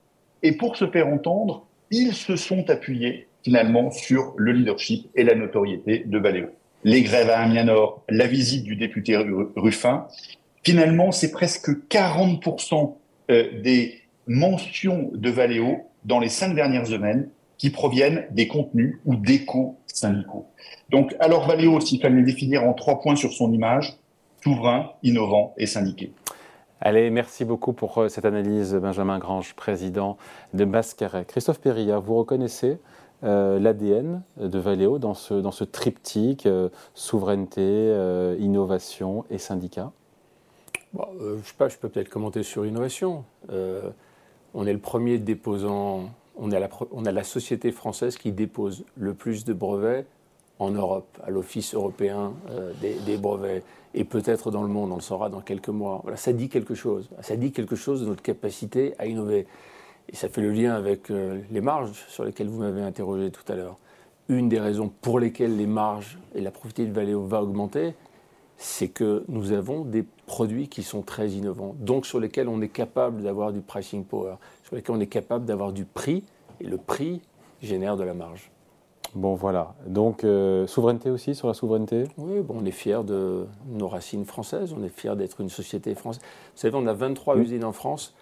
Et 0.43 0.51
pour 0.51 0.75
se 0.75 0.87
faire 0.87 1.07
entendre, 1.07 1.65
ils 1.89 2.13
se 2.13 2.35
sont 2.35 2.69
appuyés 2.69 3.27
finalement 3.43 3.89
sur 3.89 4.33
le 4.37 4.51
leadership 4.51 5.09
et 5.15 5.23
la 5.23 5.33
notoriété 5.33 6.03
de 6.05 6.19
Valeo. 6.19 6.49
Les 6.83 7.01
grèves 7.01 7.29
à 7.29 7.39
Amiens-Nord, 7.39 8.03
la 8.09 8.27
visite 8.27 8.63
du 8.63 8.75
député 8.75 9.17
Ruffin, 9.55 10.07
finalement, 10.63 11.11
c'est 11.11 11.31
presque 11.31 11.69
40% 11.89 12.95
euh, 13.31 13.61
des 13.61 13.99
mentions 14.27 15.09
de 15.13 15.29
Valeo 15.29 15.89
dans 16.05 16.19
les 16.19 16.29
cinq 16.29 16.55
dernières 16.55 16.87
semaines 16.87 17.29
qui 17.57 17.69
proviennent 17.69 18.25
des 18.31 18.47
contenus 18.47 18.99
ou 19.05 19.15
d'échos 19.15 19.77
syndicaux. 19.87 20.47
Donc, 20.89 21.13
alors 21.19 21.47
Valéo, 21.47 21.79
s'il 21.81 22.01
fallait 22.01 22.15
le 22.15 22.23
définir 22.23 22.63
en 22.63 22.73
trois 22.73 23.01
points 23.01 23.17
sur 23.17 23.33
son 23.33 23.51
image, 23.51 23.97
souverain, 24.41 24.91
innovant 25.03 25.53
et 25.57 25.65
syndiqué. 25.65 26.13
Allez, 26.79 27.09
merci 27.09 27.43
beaucoup 27.43 27.73
pour 27.73 27.97
euh, 27.97 28.07
cette 28.07 28.23
analyse, 28.23 28.73
Benjamin 28.73 29.19
Grange, 29.19 29.53
président 29.53 30.17
de 30.53 30.63
Mascaret. 30.63 31.25
Christophe 31.25 31.59
Perilla, 31.59 31.99
vous 31.99 32.15
reconnaissez 32.15 32.77
euh, 33.23 33.59
l'ADN 33.59 34.21
de 34.37 34.59
Valeo 34.59 34.99
dans 34.99 35.13
ce, 35.13 35.33
dans 35.33 35.51
ce 35.51 35.63
triptyque 35.63 36.45
euh, 36.45 36.69
souveraineté, 36.93 37.95
innovation 38.39 39.25
et 39.29 39.37
syndicat 39.37 39.91
bon, 40.93 41.05
Je 41.19 41.47
sais 41.47 41.53
pas, 41.57 41.69
je 41.69 41.77
peux 41.77 41.89
peut-être 41.89 42.09
commenter 42.09 42.43
sur 42.43 42.65
innovation. 42.65 43.23
on 44.53 44.65
est 44.65 44.73
le 44.73 44.79
premier 44.79 45.17
déposant 45.17 46.09
on 46.39 46.51
a, 47.05 47.11
la, 47.11 47.23
société 47.23 47.71
française 47.71 48.17
qui 48.17 48.31
dépose 48.31 48.85
le 48.95 49.13
plus 49.13 49.45
de 49.45 49.53
brevets 49.53 50.05
en 50.57 50.71
Europe, 50.71 51.17
à 51.23 51.29
l'Office 51.29 51.73
européen 51.73 52.33
euh, 52.49 52.73
des, 52.81 53.17
brevets, 53.17 53.63
et 53.93 54.03
peut-être 54.03 54.51
dans 54.51 54.61
le 54.61 54.67
monde, 54.67 54.91
on 54.91 54.95
le 54.95 55.01
saura 55.01 55.29
dans 55.29 55.41
quelques 55.41 55.69
mois. 55.69 56.01
Voilà, 56.03 56.17
ça 56.17 56.33
dit 56.33 56.49
quelque 56.49 56.75
chose. 56.75 57.09
Ça 57.21 57.35
dit 57.35 57.51
quelque 57.51 57.75
chose 57.75 58.01
de 58.01 58.07
notre 58.07 58.21
capacité 58.21 58.93
à 58.99 59.05
innover. 59.05 59.47
Et 60.11 60.15
ça 60.15 60.27
fait 60.27 60.41
le 60.41 60.51
lien 60.51 60.73
avec 60.73 61.11
euh, 61.11 61.39
les 61.51 61.61
marges 61.61 62.05
sur 62.07 62.23
lesquelles 62.23 62.47
vous 62.47 62.59
m'avez 62.59 62.81
interrogé 62.81 63.29
tout 63.29 63.49
à 63.51 63.55
l'heure. 63.55 63.77
Une 64.27 64.49
des 64.49 64.59
raisons 64.59 64.91
pour 65.01 65.19
lesquelles 65.19 65.55
les 65.55 65.67
marges 65.67 66.17
et 66.33 66.41
la 66.41 66.51
profitabilité 66.51 66.99
de 66.99 67.05
Valeo 67.05 67.23
va 67.23 67.43
augmenter, 67.43 67.93
c'est 68.57 68.87
que 68.87 69.23
nous 69.27 69.51
avons 69.51 69.85
des 69.85 70.03
produits 70.25 70.67
qui 70.67 70.83
sont 70.83 71.01
très 71.01 71.29
innovants, 71.29 71.75
donc 71.79 72.05
sur 72.05 72.19
lesquels 72.19 72.47
on 72.47 72.59
est 72.61 72.69
capable 72.69 73.21
d'avoir 73.23 73.53
du 73.53 73.61
pricing 73.61 74.03
power, 74.03 74.35
sur 74.63 74.75
lesquels 74.75 74.95
on 74.95 74.99
est 74.99 75.07
capable 75.07 75.45
d'avoir 75.45 75.71
du 75.71 75.85
prix, 75.85 76.23
et 76.59 76.65
le 76.65 76.77
prix 76.77 77.21
génère 77.61 77.95
de 77.95 78.03
la 78.03 78.13
marge. 78.13 78.51
Bon, 79.15 79.33
voilà. 79.33 79.73
Donc, 79.87 80.23
euh, 80.23 80.67
souveraineté 80.67 81.09
aussi 81.09 81.33
sur 81.33 81.47
la 81.47 81.53
souveraineté? 81.53 82.03
Oui, 82.17 82.41
bon, 82.41 82.57
on 82.61 82.65
est 82.65 82.71
fiers 82.71 83.03
de 83.03 83.47
nos 83.67 83.87
racines 83.87 84.25
françaises, 84.25 84.73
on 84.77 84.83
est 84.83 84.89
fiers 84.89 85.15
d'être 85.15 85.41
une 85.41 85.49
société 85.49 85.95
française. 85.95 86.21
Vous 86.53 86.59
savez, 86.59 86.75
on 86.75 86.85
a 86.85 86.93
23 86.93 87.37
usines 87.37 87.63
en 87.63 87.71
France, 87.71 88.13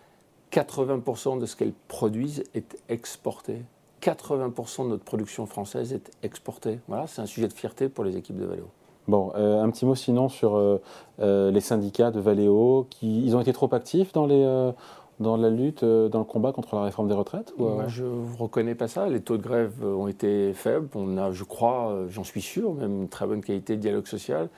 80% 0.52 1.40
de 1.40 1.46
ce 1.46 1.56
qu'elles 1.56 1.74
produisent 1.88 2.44
est 2.54 2.78
exporté. 2.90 3.62
80% 4.02 4.84
de 4.84 4.90
notre 4.90 5.04
production 5.04 5.46
française 5.46 5.94
est 5.94 6.12
exportée. 6.24 6.80
Voilà, 6.88 7.08
c'est 7.08 7.22
un 7.22 7.26
sujet 7.26 7.48
de 7.48 7.54
fierté 7.54 7.90
pour 7.90 8.04
les 8.04 8.16
équipes 8.16 8.38
de 8.38 8.46
Valeo. 8.46 8.70
Bon, 9.08 9.32
euh, 9.36 9.62
un 9.62 9.70
petit 9.70 9.86
mot 9.86 9.96
sinon 9.96 10.30
sur 10.30 10.58
euh, 10.58 11.52
les 11.52 11.62
syndicats 11.62 12.12
de 12.12 12.20
Valeo, 12.20 12.88
qui 12.90 13.26
ils 13.26 13.36
ont 13.36 13.42
été 13.42 13.54
trop 13.54 13.74
actifs 13.74 14.12
dans 14.14 14.26
les 14.26 14.74
dans 15.20 15.38
la 15.38 15.50
lutte, 15.50 15.84
euh, 15.84 16.10
dans 16.10 16.20
le 16.20 16.26
combat 16.26 16.52
contre 16.52 16.76
la 16.76 16.84
réforme 16.84 17.08
des 17.08 17.14
retraites 17.14 17.54
Moi, 17.58 17.86
Je 17.88 18.04
ne 18.04 18.38
reconnais 18.38 18.76
pas 18.76 18.88
ça. 18.88 19.08
Les 19.08 19.22
taux 19.22 19.38
de 19.38 19.42
grève 19.42 19.74
euh, 19.84 19.96
ont 19.96 20.08
été 20.08 20.54
faibles. 20.54 20.90
On 20.96 21.18
a, 21.18 21.32
je 21.32 21.44
crois, 21.44 21.92
euh, 21.92 22.08
j'en 22.10 22.24
suis 22.24 22.42
sûr, 22.42 22.74
même 22.74 23.02
une 23.02 23.10
très 23.10 23.26
bonne 23.26 23.42
qualité 23.42 23.76
de 23.76 23.82
dialogue 23.82 24.08
social. 24.08 24.50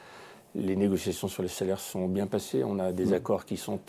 Les 0.55 0.75
négociations 0.75 1.27
sur 1.27 1.43
les 1.43 1.49
salaires 1.49 1.79
sont 1.79 2.07
bien 2.07 2.27
passées. 2.27 2.63
On 2.63 2.79
a 2.79 2.91
des 2.91 3.07
mm. 3.07 3.13
accords 3.13 3.45
qui 3.45 3.57
sont. 3.57 3.79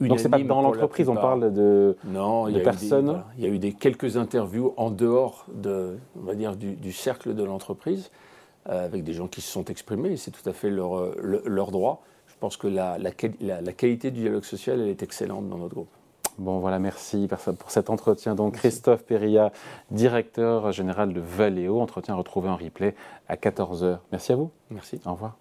Donc 0.00 0.18
c'est 0.18 0.28
pas 0.28 0.38
dans 0.38 0.62
l'entreprise, 0.62 1.08
on 1.08 1.14
parle 1.14 1.52
de, 1.52 1.96
non, 2.04 2.48
de 2.48 2.58
personnes 2.60 3.22
Il 3.38 3.44
y 3.44 3.46
a 3.46 3.50
eu 3.50 3.58
des, 3.58 3.72
quelques 3.72 4.16
interviews 4.16 4.74
en 4.76 4.90
dehors 4.90 5.46
de, 5.54 5.98
on 6.20 6.24
va 6.26 6.34
dire, 6.34 6.56
du, 6.56 6.92
cercle 6.92 7.34
de 7.34 7.44
l'entreprise, 7.44 8.10
avec 8.66 9.04
des 9.04 9.12
gens 9.12 9.28
qui 9.28 9.40
se 9.40 9.50
sont 9.50 9.64
exprimés. 9.66 10.16
C'est 10.16 10.30
tout 10.30 10.48
à 10.48 10.52
fait 10.52 10.70
leur, 10.70 11.14
leur 11.16 11.70
droit. 11.70 12.02
Je 12.26 12.34
pense 12.40 12.56
que 12.56 12.66
la, 12.66 12.98
la, 12.98 13.72
qualité 13.72 14.10
du 14.10 14.20
dialogue 14.22 14.44
social, 14.44 14.80
elle 14.80 14.88
est 14.88 15.02
excellente 15.02 15.48
dans 15.48 15.58
notre 15.58 15.74
groupe. 15.74 15.88
Bon, 16.38 16.58
voilà, 16.58 16.78
merci 16.78 17.28
pour 17.58 17.70
cet 17.70 17.90
entretien. 17.90 18.34
Donc, 18.34 18.54
Christophe 18.54 19.04
Perilla, 19.04 19.52
directeur 19.90 20.72
général 20.72 21.12
de 21.12 21.20
Valeo. 21.20 21.80
Entretien 21.80 22.14
retrouvé 22.14 22.48
en 22.48 22.56
replay 22.56 22.94
à 23.28 23.36
14h. 23.36 23.98
Merci 24.10 24.32
à 24.32 24.36
vous. 24.36 24.50
Merci. 24.70 25.00
Au 25.06 25.12
revoir. 25.12 25.36